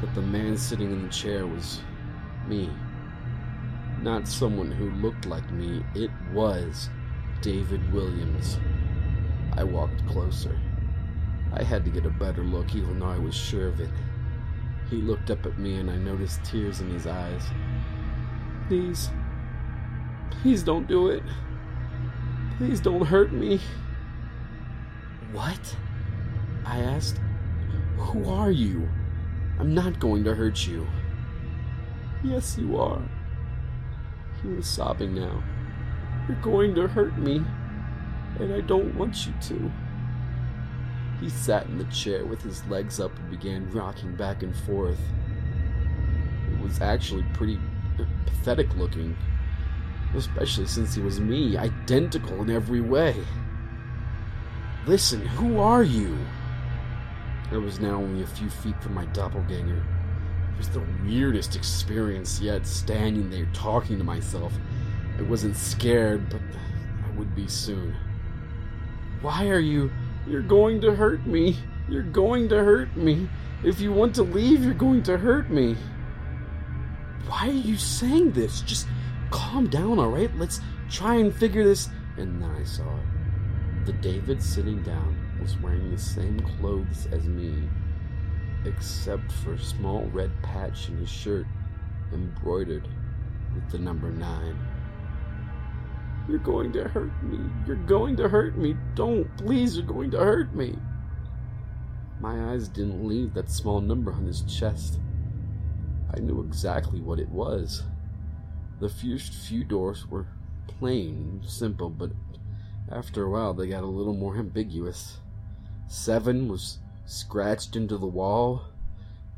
that 0.00 0.14
the 0.14 0.22
man 0.22 0.56
sitting 0.56 0.92
in 0.92 1.02
the 1.02 1.12
chair 1.12 1.44
was 1.44 1.80
me. 2.46 2.70
Not 4.00 4.28
someone 4.28 4.70
who 4.70 4.90
looked 4.90 5.26
like 5.26 5.50
me, 5.50 5.82
it 5.96 6.10
was 6.32 6.88
David 7.40 7.92
Williams. 7.92 8.58
I 9.56 9.64
walked 9.64 10.06
closer. 10.06 10.58
I 11.52 11.62
had 11.62 11.84
to 11.84 11.90
get 11.90 12.06
a 12.06 12.10
better 12.10 12.42
look, 12.42 12.74
even 12.74 12.98
though 12.98 13.10
I 13.10 13.18
was 13.18 13.34
sure 13.34 13.68
of 13.68 13.80
it. 13.80 13.90
He 14.90 14.96
looked 14.96 15.30
up 15.30 15.46
at 15.46 15.58
me, 15.58 15.76
and 15.76 15.90
I 15.90 15.96
noticed 15.96 16.44
tears 16.44 16.80
in 16.80 16.90
his 16.90 17.06
eyes. 17.06 17.42
Please, 18.68 19.10
please 20.30 20.62
don't 20.62 20.88
do 20.88 21.08
it. 21.08 21.22
Please 22.58 22.80
don't 22.80 23.04
hurt 23.04 23.32
me. 23.32 23.60
What? 25.32 25.76
I 26.64 26.80
asked. 26.80 27.20
Who 27.96 28.28
are 28.28 28.50
you? 28.50 28.88
I'm 29.58 29.74
not 29.74 30.00
going 30.00 30.24
to 30.24 30.34
hurt 30.34 30.66
you. 30.66 30.86
Yes, 32.22 32.58
you 32.58 32.78
are. 32.78 33.02
He 34.42 34.48
was 34.48 34.66
sobbing 34.66 35.14
now. 35.14 35.42
You're 36.26 36.40
going 36.40 36.74
to 36.74 36.88
hurt 36.88 37.16
me, 37.18 37.44
and 38.40 38.52
I 38.52 38.60
don't 38.60 38.94
want 38.96 39.26
you 39.26 39.32
to. 39.48 39.70
He 41.20 41.30
sat 41.30 41.66
in 41.66 41.78
the 41.78 41.84
chair 41.84 42.24
with 42.24 42.42
his 42.42 42.64
legs 42.66 43.00
up 43.00 43.16
and 43.16 43.30
began 43.30 43.70
rocking 43.70 44.14
back 44.14 44.42
and 44.42 44.54
forth. 44.54 45.00
It 46.52 46.60
was 46.60 46.80
actually 46.80 47.24
pretty 47.32 47.58
pathetic 48.26 48.74
looking, 48.76 49.16
especially 50.14 50.66
since 50.66 50.94
he 50.94 51.00
was 51.00 51.20
me, 51.20 51.56
identical 51.56 52.42
in 52.42 52.50
every 52.50 52.80
way. 52.80 53.14
Listen, 54.86 55.20
who 55.20 55.58
are 55.60 55.82
you? 55.82 56.16
I 57.50 57.56
was 57.56 57.80
now 57.80 57.94
only 57.94 58.22
a 58.22 58.26
few 58.26 58.50
feet 58.50 58.82
from 58.82 58.94
my 58.94 59.06
doppelganger. 59.06 59.82
It 60.52 60.58
was 60.58 60.68
the 60.68 60.82
weirdest 61.04 61.56
experience 61.56 62.40
yet, 62.40 62.66
standing 62.66 63.30
there 63.30 63.48
talking 63.52 63.96
to 63.98 64.04
myself. 64.04 64.52
I 65.18 65.22
wasn't 65.22 65.56
scared, 65.56 66.28
but 66.28 66.40
I 66.40 67.16
would 67.16 67.34
be 67.34 67.48
soon. 67.48 67.96
Why 69.24 69.48
are 69.48 69.58
you. 69.58 69.90
You're 70.26 70.42
going 70.42 70.82
to 70.82 70.94
hurt 70.94 71.26
me. 71.26 71.56
You're 71.88 72.02
going 72.02 72.46
to 72.50 72.62
hurt 72.62 72.94
me. 72.94 73.30
If 73.64 73.80
you 73.80 73.90
want 73.90 74.14
to 74.16 74.22
leave, 74.22 74.62
you're 74.62 74.74
going 74.74 75.02
to 75.04 75.16
hurt 75.16 75.48
me. 75.48 75.78
Why 77.26 77.48
are 77.48 77.52
you 77.52 77.78
saying 77.78 78.32
this? 78.32 78.60
Just 78.60 78.86
calm 79.30 79.66
down, 79.70 79.98
alright? 79.98 80.36
Let's 80.36 80.60
try 80.90 81.14
and 81.14 81.34
figure 81.34 81.64
this. 81.64 81.88
And 82.18 82.42
then 82.42 82.50
I 82.50 82.64
saw 82.64 82.82
it. 82.82 83.86
The 83.86 83.94
David 83.94 84.42
sitting 84.42 84.82
down 84.82 85.16
was 85.40 85.58
wearing 85.58 85.90
the 85.90 85.98
same 85.98 86.40
clothes 86.40 87.08
as 87.10 87.24
me, 87.26 87.66
except 88.66 89.32
for 89.32 89.54
a 89.54 89.58
small 89.58 90.04
red 90.12 90.32
patch 90.42 90.90
in 90.90 90.98
his 90.98 91.08
shirt 91.08 91.46
embroidered 92.12 92.86
with 93.54 93.70
the 93.70 93.78
number 93.78 94.10
nine. 94.10 94.58
You're 96.28 96.38
going 96.38 96.72
to 96.72 96.84
hurt 96.84 97.22
me. 97.22 97.38
You're 97.66 97.76
going 97.76 98.16
to 98.16 98.28
hurt 98.28 98.56
me. 98.56 98.76
Don't. 98.94 99.36
Please, 99.36 99.76
you're 99.76 99.86
going 99.86 100.10
to 100.12 100.18
hurt 100.18 100.54
me. 100.54 100.78
My 102.20 102.52
eyes 102.52 102.68
didn't 102.68 103.06
leave 103.06 103.34
that 103.34 103.50
small 103.50 103.80
number 103.80 104.12
on 104.12 104.26
his 104.26 104.42
chest. 104.42 104.98
I 106.16 106.20
knew 106.20 106.40
exactly 106.40 107.00
what 107.00 107.18
it 107.18 107.28
was. 107.28 107.82
The 108.80 108.88
first 108.88 109.34
few 109.34 109.64
doors 109.64 110.06
were 110.08 110.26
plain, 110.66 111.42
simple, 111.46 111.90
but 111.90 112.12
after 112.90 113.24
a 113.24 113.30
while 113.30 113.52
they 113.52 113.66
got 113.66 113.82
a 113.82 113.86
little 113.86 114.14
more 114.14 114.36
ambiguous. 114.36 115.18
Seven 115.88 116.48
was 116.48 116.78
scratched 117.04 117.76
into 117.76 117.98
the 117.98 118.06
wall, 118.06 118.66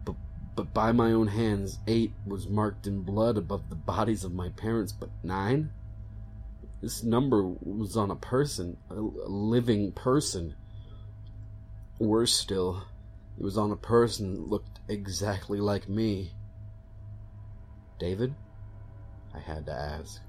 but, 0.05 0.15
but 0.55 0.73
by 0.73 0.93
my 0.93 1.11
own 1.13 1.29
hands, 1.29 1.81
eight 1.87 2.13
was 2.27 2.49
marked 2.49 2.87
in 2.87 3.03
blood 3.03 3.37
above 3.37 3.69
the 3.69 3.75
bodies 3.75 4.23
of 4.23 4.33
my 4.33 4.51
parents, 4.51 4.93
but 4.93 5.11
nine? 5.23 5.71
This 6.81 7.03
number 7.03 7.43
was 7.43 7.97
on 7.97 8.11
a 8.11 8.17
person, 8.17 8.77
a, 8.91 8.95
living 8.95 9.93
person. 9.93 10.55
Worse 11.99 12.35
still, 12.35 12.85
it 13.39 13.43
was 13.43 13.57
on 13.57 13.71
a 13.71 13.77
person 13.77 14.35
that 14.35 14.49
looked 14.49 14.81
exactly 14.89 15.59
like 15.59 15.89
me. 15.89 16.33
David? 17.99 18.35
I 19.35 19.41
had 19.41 19.67
to 19.67 19.73
ask. 19.73 20.21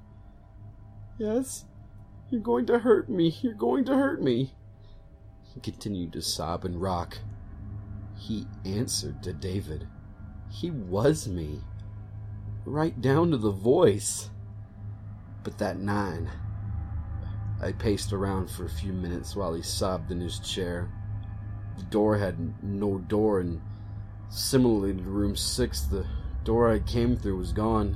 Yes? 1.18 1.66
You're 2.30 2.42
going 2.42 2.66
to 2.68 2.80
hurt 2.80 3.10
me. 3.10 3.36
You're 3.42 3.54
going 3.54 3.86
to 3.86 3.96
hurt 3.96 4.22
me. 4.22 4.54
He 5.54 5.60
continued 5.60 6.14
to 6.14 6.22
sob 6.22 6.66
and 6.66 6.82
rock. 6.82 7.18
He 8.18 8.48
answered 8.66 9.22
to 9.24 9.34
David. 9.34 9.88
He 10.50 10.72
was 10.72 11.28
me. 11.28 11.62
Right 12.66 13.00
down 13.02 13.32
to 13.32 13.38
the 13.38 13.52
voice. 13.52 14.30
But 15.48 15.60
that 15.60 15.80
nine. 15.80 16.30
I 17.62 17.72
paced 17.72 18.12
around 18.12 18.52
for 18.52 18.66
a 18.66 18.70
few 18.70 18.92
minutes 18.92 19.34
while 19.34 19.54
he 19.54 19.62
sobbed 19.62 20.12
in 20.12 20.20
his 20.20 20.40
chair. 20.40 20.90
The 21.78 21.86
door 21.86 22.18
had 22.18 22.62
no 22.62 22.98
door, 22.98 23.40
and 23.40 23.62
similarly 24.28 24.94
to 24.94 25.04
room 25.04 25.38
six, 25.38 25.84
the 25.84 26.06
door 26.44 26.70
I 26.70 26.80
came 26.80 27.16
through 27.16 27.38
was 27.38 27.54
gone. 27.54 27.96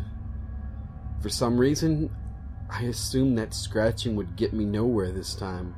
For 1.21 1.27
some 1.27 1.57
reason, 1.57 2.15
I 2.69 2.83
assumed 2.83 3.37
that 3.37 3.53
scratching 3.53 4.15
would 4.15 4.37
get 4.37 4.53
me 4.53 4.63
nowhere 4.63 5.11
this 5.11 5.35
time. 5.35 5.75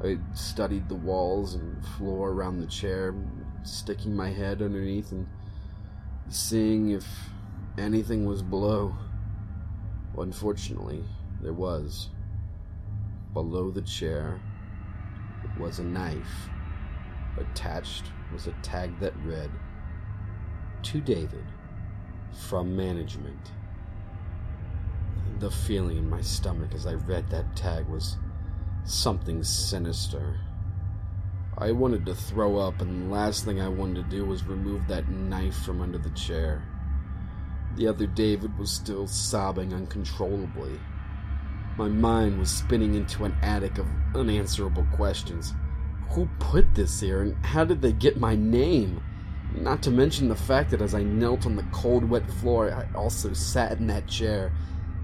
I 0.00 0.18
studied 0.32 0.88
the 0.88 0.94
walls 0.94 1.54
and 1.54 1.84
floor 1.84 2.30
around 2.30 2.60
the 2.60 2.68
chair, 2.68 3.12
sticking 3.64 4.14
my 4.14 4.30
head 4.30 4.62
underneath 4.62 5.10
and 5.10 5.26
seeing 6.28 6.90
if 6.90 7.04
anything 7.76 8.26
was 8.26 8.42
below. 8.42 8.94
Unfortunately, 10.18 11.02
there 11.40 11.52
was. 11.52 12.10
Below 13.32 13.70
the 13.70 13.82
chair 13.82 14.40
was 15.58 15.78
a 15.78 15.84
knife. 15.84 16.48
Attached 17.38 18.04
was 18.32 18.46
a 18.46 18.52
tag 18.62 18.98
that 19.00 19.16
read, 19.24 19.50
To 20.82 21.00
David, 21.00 21.44
from 22.32 22.76
management. 22.76 23.52
The 25.38 25.50
feeling 25.50 25.96
in 25.96 26.10
my 26.10 26.20
stomach 26.20 26.74
as 26.74 26.86
I 26.86 26.94
read 26.94 27.30
that 27.30 27.56
tag 27.56 27.86
was 27.88 28.16
something 28.84 29.42
sinister. 29.42 30.38
I 31.56 31.72
wanted 31.72 32.06
to 32.06 32.14
throw 32.14 32.58
up, 32.58 32.80
and 32.80 33.02
the 33.02 33.14
last 33.14 33.44
thing 33.44 33.60
I 33.60 33.68
wanted 33.68 34.04
to 34.04 34.16
do 34.16 34.24
was 34.24 34.44
remove 34.44 34.86
that 34.88 35.08
knife 35.08 35.56
from 35.64 35.80
under 35.80 35.98
the 35.98 36.10
chair. 36.10 36.62
The 37.76 37.88
other 37.88 38.06
David 38.06 38.58
was 38.58 38.70
still 38.70 39.06
sobbing 39.06 39.72
uncontrollably. 39.72 40.78
My 41.78 41.88
mind 41.88 42.38
was 42.38 42.50
spinning 42.50 42.94
into 42.94 43.24
an 43.24 43.34
attic 43.42 43.78
of 43.78 43.86
unanswerable 44.14 44.86
questions. 44.92 45.54
Who 46.10 46.28
put 46.38 46.74
this 46.74 47.00
here, 47.00 47.22
and 47.22 47.44
how 47.44 47.64
did 47.64 47.80
they 47.80 47.92
get 47.92 48.20
my 48.20 48.36
name? 48.36 49.02
Not 49.54 49.82
to 49.84 49.90
mention 49.90 50.28
the 50.28 50.36
fact 50.36 50.70
that 50.70 50.82
as 50.82 50.94
I 50.94 51.02
knelt 51.02 51.46
on 51.46 51.56
the 51.56 51.66
cold, 51.72 52.08
wet 52.08 52.30
floor, 52.30 52.70
I 52.70 52.86
also 52.96 53.32
sat 53.32 53.78
in 53.78 53.86
that 53.86 54.06
chair, 54.06 54.52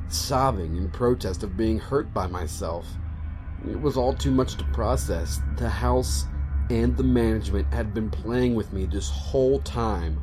sobbing 0.09 0.77
in 0.77 0.91
protest 0.91 1.43
of 1.43 1.57
being 1.57 1.79
hurt 1.79 2.13
by 2.13 2.27
myself. 2.27 2.87
It 3.67 3.81
was 3.81 3.97
all 3.97 4.15
too 4.15 4.31
much 4.31 4.57
to 4.57 4.65
process. 4.67 5.41
The 5.57 5.69
house 5.69 6.27
and 6.71 6.97
the 6.97 7.03
management 7.03 7.73
had 7.73 7.95
been 7.95 8.11
playing 8.11 8.55
with 8.55 8.73
me 8.73 8.85
this 8.85 9.09
whole 9.09 9.61
time. 9.61 10.23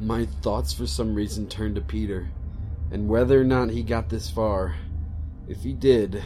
My 0.00 0.26
thoughts, 0.42 0.72
for 0.72 0.86
some 0.86 1.14
reason, 1.14 1.48
turned 1.48 1.74
to 1.74 1.80
Peter, 1.80 2.28
and 2.92 3.08
whether 3.08 3.40
or 3.40 3.44
not 3.44 3.70
he 3.70 3.82
got 3.82 4.08
this 4.08 4.30
far, 4.30 4.76
if 5.48 5.62
he 5.62 5.72
did, 5.72 6.22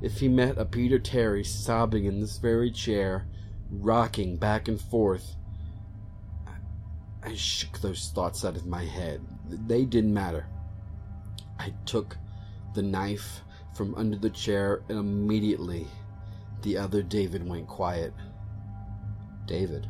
if 0.00 0.20
he 0.20 0.28
met 0.28 0.56
a 0.56 0.64
Peter 0.64 0.98
Terry 0.98 1.42
sobbing 1.42 2.04
in 2.04 2.20
this 2.20 2.38
very 2.38 2.70
chair, 2.70 3.26
rocking 3.70 4.36
back 4.36 4.68
and 4.68 4.80
forth, 4.80 5.34
I 7.22 7.34
shook 7.34 7.80
those 7.80 8.12
thoughts 8.14 8.44
out 8.44 8.56
of 8.56 8.66
my 8.66 8.84
head. 8.84 9.20
They 9.48 9.84
didn't 9.84 10.14
matter. 10.14 10.46
I 11.58 11.74
took 11.84 12.16
the 12.74 12.82
knife 12.82 13.40
from 13.74 13.94
under 13.96 14.16
the 14.16 14.30
chair 14.30 14.82
and 14.88 14.98
immediately 14.98 15.88
the 16.62 16.76
other 16.76 17.02
David 17.02 17.46
went 17.46 17.66
quiet. 17.66 18.12
David, 19.46 19.88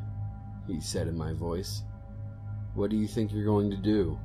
he 0.66 0.80
said 0.80 1.08
in 1.08 1.16
my 1.16 1.34
voice, 1.34 1.82
what 2.74 2.90
do 2.90 2.96
you 2.96 3.08
think 3.08 3.32
you're 3.32 3.44
going 3.44 3.70
to 3.70 3.76
do? 3.76 4.18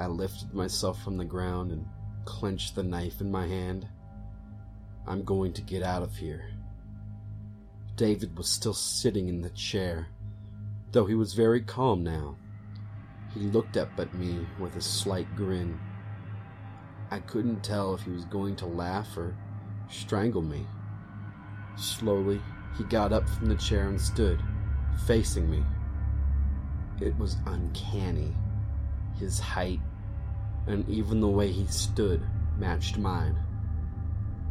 I 0.00 0.06
lifted 0.06 0.52
myself 0.52 1.02
from 1.02 1.16
the 1.16 1.24
ground 1.24 1.70
and 1.70 1.86
clenched 2.24 2.74
the 2.74 2.82
knife 2.82 3.20
in 3.20 3.30
my 3.30 3.46
hand. 3.46 3.86
I'm 5.06 5.22
going 5.22 5.52
to 5.52 5.62
get 5.62 5.82
out 5.82 6.02
of 6.02 6.16
here. 6.16 6.50
David 7.96 8.36
was 8.36 8.48
still 8.48 8.74
sitting 8.74 9.28
in 9.28 9.40
the 9.40 9.50
chair, 9.50 10.08
though 10.90 11.06
he 11.06 11.14
was 11.14 11.34
very 11.34 11.60
calm 11.60 12.02
now. 12.02 12.36
He 13.32 13.40
looked 13.40 13.76
up 13.76 13.90
at 13.98 14.14
me 14.14 14.46
with 14.58 14.74
a 14.76 14.80
slight 14.80 15.28
grin. 15.36 15.78
I 17.10 17.20
couldn't 17.20 17.62
tell 17.62 17.94
if 17.94 18.02
he 18.02 18.10
was 18.10 18.24
going 18.24 18.56
to 18.56 18.66
laugh 18.66 19.16
or 19.16 19.36
strangle 19.88 20.42
me. 20.42 20.66
Slowly, 21.76 22.40
he 22.76 22.84
got 22.84 23.12
up 23.12 23.28
from 23.28 23.46
the 23.46 23.56
chair 23.56 23.88
and 23.88 24.00
stood, 24.00 24.40
facing 25.06 25.48
me. 25.48 25.62
It 27.00 27.18
was 27.18 27.36
uncanny. 27.46 28.34
His 29.18 29.40
height, 29.40 29.80
and 30.66 30.88
even 30.88 31.20
the 31.20 31.28
way 31.28 31.50
he 31.50 31.66
stood, 31.66 32.22
matched 32.58 32.98
mine. 32.98 33.36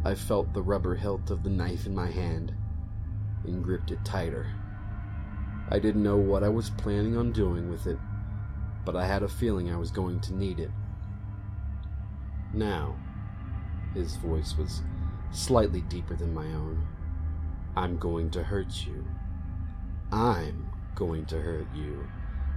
I 0.04 0.14
felt 0.14 0.52
the 0.52 0.62
rubber 0.62 0.94
hilt 0.94 1.30
of 1.30 1.42
the 1.42 1.50
knife 1.50 1.86
in 1.86 1.94
my 1.94 2.10
hand 2.10 2.54
and 3.44 3.64
gripped 3.64 3.90
it 3.90 4.04
tighter. 4.04 4.46
I 5.70 5.78
didn't 5.78 6.02
know 6.02 6.16
what 6.16 6.42
I 6.42 6.50
was 6.50 6.68
planning 6.70 7.16
on 7.16 7.32
doing 7.32 7.70
with 7.70 7.86
it, 7.86 7.98
but 8.84 8.96
I 8.96 9.06
had 9.06 9.22
a 9.22 9.28
feeling 9.28 9.70
I 9.70 9.78
was 9.78 9.90
going 9.90 10.20
to 10.20 10.34
need 10.34 10.60
it. 10.60 10.70
Now, 12.52 12.96
his 13.94 14.16
voice 14.16 14.56
was 14.58 14.82
slightly 15.30 15.80
deeper 15.80 16.14
than 16.14 16.34
my 16.34 16.46
own. 16.46 16.86
I'm 17.76 17.96
going 17.96 18.30
to 18.32 18.42
hurt 18.42 18.86
you. 18.86 19.06
I'm 20.12 20.70
going 20.94 21.24
to 21.26 21.40
hurt 21.40 21.66
you. 21.74 22.06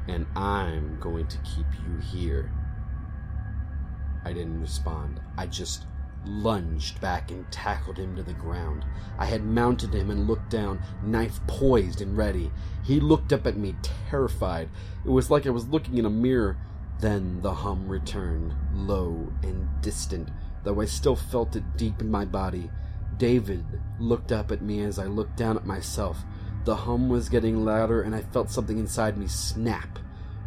And 0.07 0.25
I'm 0.35 0.99
going 0.99 1.27
to 1.27 1.37
keep 1.39 1.65
you 1.85 1.97
here. 1.97 2.51
I 4.23 4.33
didn't 4.33 4.61
respond. 4.61 5.19
I 5.37 5.47
just 5.47 5.85
lunged 6.25 6.99
back 6.99 7.31
and 7.31 7.49
tackled 7.51 7.97
him 7.97 8.15
to 8.15 8.23
the 8.23 8.33
ground. 8.33 8.85
I 9.17 9.25
had 9.25 9.43
mounted 9.43 9.93
him 9.93 10.09
and 10.09 10.27
looked 10.27 10.49
down, 10.49 10.81
knife 11.01 11.39
poised 11.47 12.01
and 12.01 12.17
ready. 12.17 12.51
He 12.83 12.99
looked 12.99 13.31
up 13.31 13.47
at 13.47 13.57
me, 13.57 13.75
terrified. 14.09 14.69
It 15.05 15.09
was 15.09 15.31
like 15.31 15.45
I 15.47 15.51
was 15.51 15.67
looking 15.67 15.97
in 15.97 16.05
a 16.05 16.09
mirror. 16.09 16.57
Then 16.99 17.41
the 17.41 17.53
hum 17.53 17.87
returned, 17.87 18.53
low 18.73 19.31
and 19.43 19.69
distant, 19.81 20.29
though 20.63 20.81
I 20.81 20.85
still 20.85 21.15
felt 21.15 21.55
it 21.55 21.77
deep 21.77 22.01
in 22.01 22.09
my 22.09 22.25
body. 22.25 22.71
David 23.17 23.65
looked 23.99 24.31
up 24.31 24.51
at 24.51 24.61
me 24.61 24.81
as 24.81 24.99
I 24.99 25.05
looked 25.05 25.37
down 25.37 25.57
at 25.57 25.65
myself. 25.65 26.23
The 26.67 26.75
hum 26.75 27.07
was 27.07 27.29
getting 27.29 27.63
louder, 27.63 28.01
and 28.01 28.13
I 28.13 28.23
felt 28.23 28.49
something 28.49 28.77
inside 28.77 29.17
me 29.17 29.27
snap. 29.27 29.99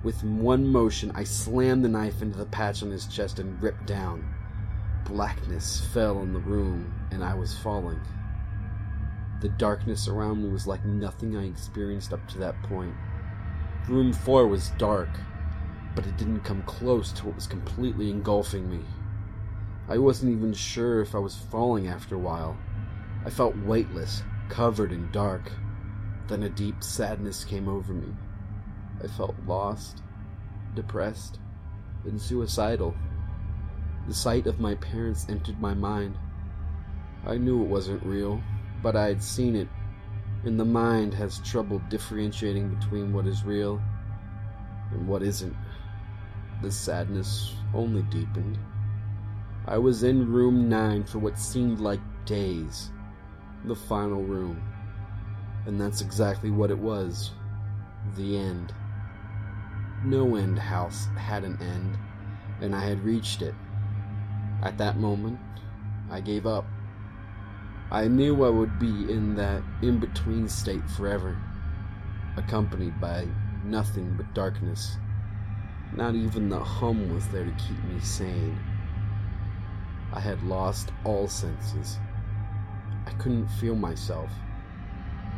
With 0.02 0.22
one 0.22 0.66
motion, 0.66 1.10
I 1.14 1.24
slammed 1.24 1.82
the 1.82 1.88
knife 1.88 2.20
into 2.20 2.36
the 2.36 2.44
patch 2.44 2.82
on 2.82 2.90
his 2.90 3.06
chest 3.06 3.38
and 3.38 3.62
ripped 3.62 3.86
down. 3.86 4.28
Blackness 5.06 5.80
fell 5.94 6.18
on 6.18 6.34
the 6.34 6.38
room, 6.38 6.92
and 7.10 7.24
I 7.24 7.32
was 7.32 7.56
falling. 7.60 7.98
The 9.40 9.48
darkness 9.48 10.08
around 10.08 10.42
me 10.42 10.50
was 10.50 10.66
like 10.66 10.84
nothing 10.84 11.38
I 11.38 11.46
experienced 11.46 12.12
up 12.12 12.28
to 12.28 12.38
that 12.40 12.62
point. 12.64 12.94
Room 13.88 14.12
4 14.12 14.46
was 14.46 14.72
dark, 14.76 15.08
but 15.94 16.06
it 16.06 16.18
didn't 16.18 16.44
come 16.44 16.62
close 16.64 17.12
to 17.12 17.28
what 17.28 17.36
was 17.36 17.46
completely 17.46 18.10
engulfing 18.10 18.68
me. 18.68 18.84
I 19.88 19.96
wasn't 19.96 20.32
even 20.32 20.52
sure 20.52 21.00
if 21.00 21.14
I 21.14 21.18
was 21.18 21.34
falling 21.50 21.88
after 21.88 22.14
a 22.14 22.18
while. 22.18 22.58
I 23.24 23.30
felt 23.30 23.56
weightless, 23.56 24.22
covered 24.50 24.92
in 24.92 25.10
dark. 25.12 25.50
Then 26.30 26.44
a 26.44 26.48
deep 26.48 26.84
sadness 26.84 27.42
came 27.42 27.68
over 27.68 27.92
me. 27.92 28.06
I 29.02 29.08
felt 29.08 29.34
lost, 29.48 30.04
depressed, 30.76 31.40
and 32.04 32.22
suicidal. 32.22 32.94
The 34.06 34.14
sight 34.14 34.46
of 34.46 34.60
my 34.60 34.76
parents 34.76 35.26
entered 35.28 35.60
my 35.60 35.74
mind. 35.74 36.16
I 37.26 37.36
knew 37.36 37.64
it 37.64 37.68
wasn't 37.68 38.06
real, 38.06 38.40
but 38.80 38.94
I 38.94 39.08
had 39.08 39.20
seen 39.20 39.56
it, 39.56 39.66
and 40.44 40.58
the 40.58 40.64
mind 40.64 41.14
has 41.14 41.40
trouble 41.40 41.82
differentiating 41.90 42.76
between 42.76 43.12
what 43.12 43.26
is 43.26 43.42
real 43.42 43.82
and 44.92 45.08
what 45.08 45.24
isn't. 45.24 45.56
The 46.62 46.70
sadness 46.70 47.56
only 47.74 48.02
deepened. 48.02 48.56
I 49.66 49.78
was 49.78 50.04
in 50.04 50.30
room 50.30 50.68
9 50.68 51.02
for 51.06 51.18
what 51.18 51.40
seemed 51.40 51.80
like 51.80 52.00
days, 52.24 52.92
the 53.64 53.74
final 53.74 54.22
room. 54.22 54.62
And 55.66 55.80
that's 55.80 56.00
exactly 56.00 56.50
what 56.50 56.70
it 56.70 56.78
was 56.78 57.32
the 58.16 58.38
end. 58.38 58.72
No 60.04 60.36
end 60.36 60.58
house 60.58 61.06
had 61.18 61.44
an 61.44 61.60
end, 61.60 61.98
and 62.60 62.74
I 62.74 62.80
had 62.80 63.04
reached 63.04 63.42
it. 63.42 63.54
At 64.62 64.78
that 64.78 64.98
moment, 64.98 65.38
I 66.10 66.20
gave 66.20 66.46
up. 66.46 66.64
I 67.90 68.08
knew 68.08 68.44
I 68.44 68.48
would 68.48 68.78
be 68.78 69.10
in 69.12 69.34
that 69.36 69.62
in 69.82 69.98
between 69.98 70.48
state 70.48 70.88
forever, 70.90 71.36
accompanied 72.36 73.00
by 73.00 73.26
nothing 73.64 74.14
but 74.16 74.32
darkness. 74.34 74.96
Not 75.92 76.14
even 76.14 76.48
the 76.48 76.58
hum 76.58 77.12
was 77.14 77.26
there 77.28 77.44
to 77.44 77.50
keep 77.52 77.82
me 77.84 78.00
sane. 78.00 78.58
I 80.12 80.20
had 80.20 80.42
lost 80.42 80.92
all 81.04 81.28
senses. 81.28 81.98
I 83.06 83.10
couldn't 83.12 83.48
feel 83.48 83.74
myself. 83.74 84.30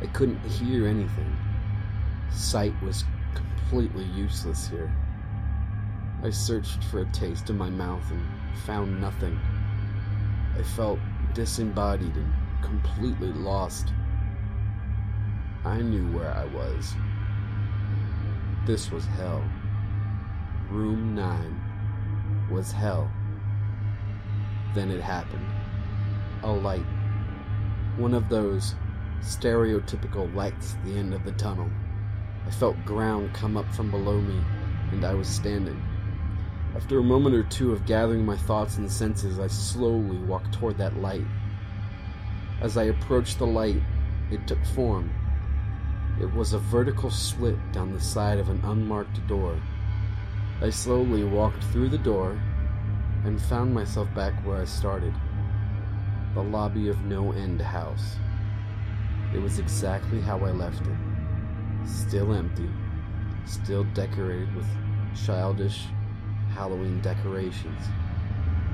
I 0.03 0.07
couldn't 0.07 0.43
hear 0.43 0.85
anything. 0.85 1.33
Sight 2.29 2.73
was 2.83 3.05
completely 3.33 4.03
useless 4.03 4.67
here. 4.67 4.93
I 6.21 6.29
searched 6.29 6.83
for 6.83 6.99
a 6.99 7.11
taste 7.11 7.49
in 7.49 7.57
my 7.57 7.69
mouth 7.69 8.03
and 8.11 8.21
found 8.65 8.99
nothing. 8.99 9.39
I 10.59 10.61
felt 10.61 10.99
disembodied 11.33 12.17
and 12.17 12.33
completely 12.61 13.31
lost. 13.31 13.93
I 15.63 15.77
knew 15.77 16.11
where 16.11 16.31
I 16.31 16.45
was. 16.45 16.93
This 18.65 18.91
was 18.91 19.05
hell. 19.05 19.41
Room 20.69 21.15
9 21.15 22.49
was 22.51 22.73
hell. 22.73 23.09
Then 24.75 24.91
it 24.91 24.99
happened. 24.99 25.47
A 26.43 26.51
light. 26.51 26.85
One 27.95 28.13
of 28.13 28.27
those 28.27 28.75
stereotypical 29.23 30.33
lights 30.35 30.75
at 30.75 30.85
the 30.85 30.97
end 30.97 31.13
of 31.13 31.23
the 31.25 31.31
tunnel. 31.33 31.69
I 32.45 32.51
felt 32.51 32.85
ground 32.85 33.33
come 33.33 33.57
up 33.57 33.73
from 33.73 33.89
below 33.89 34.19
me, 34.19 34.39
and 34.91 35.03
I 35.05 35.13
was 35.13 35.27
standing. 35.27 35.81
After 36.75 36.99
a 36.99 37.03
moment 37.03 37.35
or 37.35 37.43
two 37.43 37.71
of 37.71 37.85
gathering 37.85 38.25
my 38.25 38.35
thoughts 38.35 38.77
and 38.77 38.91
senses, 38.91 39.39
I 39.39 39.47
slowly 39.47 40.17
walked 40.17 40.53
toward 40.53 40.77
that 40.77 40.97
light. 40.97 41.25
As 42.61 42.77
I 42.77 42.83
approached 42.83 43.39
the 43.39 43.47
light, 43.47 43.81
it 44.31 44.47
took 44.47 44.63
form. 44.67 45.11
It 46.19 46.33
was 46.33 46.53
a 46.53 46.59
vertical 46.59 47.09
slit 47.09 47.57
down 47.71 47.93
the 47.93 48.01
side 48.01 48.39
of 48.39 48.49
an 48.49 48.61
unmarked 48.63 49.25
door. 49.27 49.59
I 50.61 50.69
slowly 50.69 51.23
walked 51.23 51.63
through 51.65 51.89
the 51.89 51.97
door 51.97 52.39
and 53.25 53.41
found 53.41 53.73
myself 53.73 54.13
back 54.13 54.33
where 54.45 54.61
I 54.61 54.65
started 54.65 55.13
the 56.33 56.43
lobby 56.43 56.87
of 56.87 57.05
No 57.05 57.31
End 57.31 57.61
House. 57.61 58.15
It 59.33 59.41
was 59.41 59.59
exactly 59.59 60.21
how 60.21 60.37
I 60.39 60.51
left 60.51 60.81
it 60.85 60.97
still 61.85 62.33
empty, 62.33 62.69
still 63.45 63.83
decorated 63.93 64.53
with 64.55 64.65
childish 65.25 65.85
Halloween 66.53 67.01
decorations. 67.01 67.81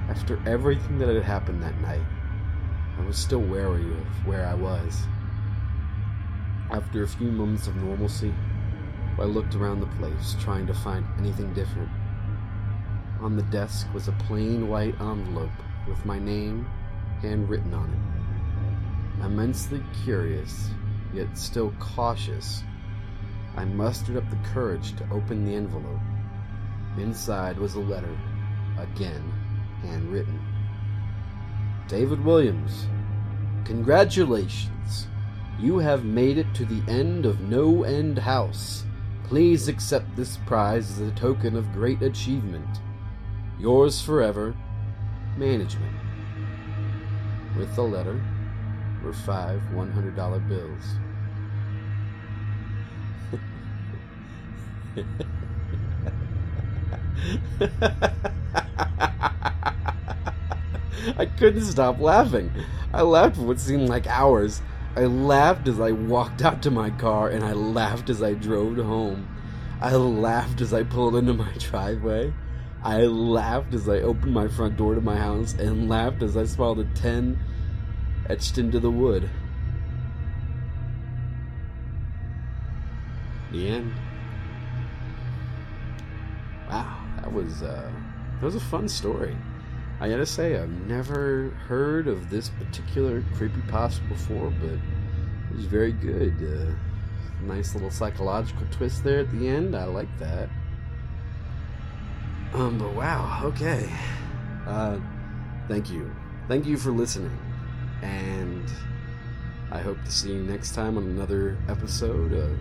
After 0.10 0.39
everything 0.48 0.98
that 1.00 1.10
had 1.10 1.24
happened 1.24 1.62
that 1.63 1.80
night, 1.82 2.02
I 2.98 3.06
was 3.06 3.17
still 3.17 3.41
wary 3.41 3.86
of 3.86 4.28
where 4.28 4.45
I 4.45 4.54
was. 4.54 5.04
After 6.72 7.04
a 7.04 7.08
few 7.08 7.32
moments 7.32 7.67
of 7.67 7.76
normalcy, 7.78 8.34
I 9.18 9.24
looked 9.24 9.55
around 9.55 9.80
the 9.80 9.88
place, 9.97 10.36
trying 10.39 10.68
to 10.68 10.74
find 10.74 11.05
anything 11.18 11.53
different. 11.53 11.89
On 13.22 13.36
the 13.36 13.43
desk 13.43 13.88
was 13.93 14.07
a 14.07 14.14
plain 14.14 14.68
white 14.68 14.99
envelope 15.01 15.51
with 15.88 16.05
my 16.05 16.20
name 16.20 16.66
handwritten 17.22 17.74
on 17.74 17.89
it. 17.89 18.09
Immensely 19.24 19.84
curious, 20.03 20.70
yet 21.13 21.38
still 21.38 21.74
cautious, 21.80 22.63
I 23.57 23.65
mustered 23.65 24.15
up 24.15 24.30
the 24.30 24.49
courage 24.53 24.95
to 24.95 25.09
open 25.11 25.43
the 25.43 25.55
envelope. 25.55 25.99
Inside 26.97 27.57
was 27.57 27.76
a 27.76 27.80
letter, 27.80 28.17
again 28.78 29.34
handwritten. 29.82 30.39
David 31.88 32.24
Williams, 32.24 32.88
congratulations! 33.65 35.07
You 35.59 35.80
have 35.80 36.05
made 36.05 36.38
it 36.38 36.53
to 36.55 36.65
the 36.65 36.89
end 36.89 37.26
of 37.26 37.41
No 37.41 37.84
End 37.84 38.17
House. 38.17 38.86
Please 39.26 39.67
accept 39.67 40.15
this 40.15 40.38
prize 40.45 40.91
as 40.91 40.99
a 41.01 41.11
token 41.11 41.57
of 41.57 41.74
great 41.74 42.01
achievement. 42.01 42.80
Yours 43.59 44.01
forever, 44.01 44.55
Management. 45.38 45.95
With 47.57 47.76
the 47.76 47.84
letter 47.84 48.22
were 49.04 49.14
five 49.14 49.62
$100 49.74 50.50
bills. 50.50 50.84
I 61.18 61.26
couldn't 61.26 61.66
stop 61.66 62.00
laughing. 62.00 62.52
I 62.93 63.02
laughed 63.02 63.38
for 63.38 63.43
what 63.43 63.60
seemed 63.60 63.89
like 63.89 64.08
hours. 64.08 64.62
I 64.95 65.06
laughed 65.06 65.68
as 65.68 65.80
I 65.80 65.91
walked 65.91 66.41
out 66.41 66.62
to 66.64 66.72
my 66.72 66.89
car, 66.89 67.30
and 67.30 67.43
I 67.43 67.54
laughed 67.54 68.10
as 68.10 68.24
I 68.24 68.34
drove 68.34 68.78
home. 68.78 69.28
I 69.82 69.95
laughed 69.95 70.62
as 70.62 70.74
I 70.74 70.84
pulled 70.84 71.16
into 71.16 71.34
my 71.34 71.52
driveway. 71.58 72.34
I 72.84 73.04
laughed 73.04 73.74
as 73.74 73.88
I 73.88 74.00
opened 74.00 74.34
my 74.34 74.47
front 74.47 74.78
door 74.78 74.95
to 74.95 75.02
my 75.02 75.18
house, 75.18 75.54
and 75.54 75.89
laughed 75.89 76.24
as 76.24 76.36
I 76.36 76.45
saw 76.45 76.74
the 76.74 76.86
10 76.95 77.38
etched 78.30 78.57
into 78.57 78.80
the 78.80 78.91
wood. 78.91 79.30
The 83.51 83.67
end. 83.67 83.93
Wow, 86.69 87.03
that 87.15 87.34
was 87.34 87.63
uh, 87.63 87.91
that 88.39 88.45
was 88.45 88.55
a 88.55 88.59
fun 88.59 88.88
story. 88.88 89.36
I 89.99 90.07
gotta 90.07 90.25
say, 90.25 90.57
I've 90.57 90.69
never 90.88 91.49
heard 91.67 92.07
of 92.07 92.30
this 92.30 92.49
particular 92.49 93.23
creepy 93.36 93.59
creepypasta 93.61 94.07
before, 94.07 94.51
but 94.61 94.69
it 94.69 95.55
was 95.55 95.65
very 95.65 95.91
good. 95.91 96.36
Uh, 96.41 96.73
nice 97.45 97.73
little 97.73 97.91
psychological 97.91 98.65
twist 98.71 99.03
there 99.03 99.19
at 99.19 99.32
the 99.32 99.47
end. 99.47 99.75
I 99.75 99.86
like 99.86 100.07
that. 100.19 100.47
Um, 102.53 102.77
but 102.77 102.93
wow, 102.93 103.41
okay. 103.45 103.89
Uh, 104.65 104.99
thank 105.67 105.89
you. 105.89 106.09
Thank 106.47 106.65
you 106.65 106.77
for 106.77 106.91
listening. 106.91 107.38
And 108.02 108.66
I 109.72 109.80
hope 109.80 110.04
to 110.04 110.12
see 110.12 110.34
you 110.34 110.43
next 110.43 110.74
time 110.74 110.97
on 110.97 111.04
another 111.04 111.58
episode 111.68 112.34
of 112.34 112.58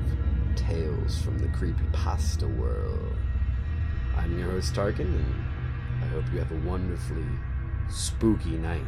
Tales 0.57 1.19
from 1.21 1.39
the 1.39 1.49
Creepy 1.49 1.85
Pasta 1.93 2.47
World. 2.47 3.15
I'm 4.17 4.39
your 4.39 4.51
host, 4.51 4.75
Tarkin, 4.75 5.01
and 5.01 5.45
I 6.03 6.07
hope 6.09 6.25
you 6.33 6.39
have 6.39 6.51
a 6.51 6.69
wonderfully 6.69 7.27
spooky 7.89 8.57
night. 8.57 8.83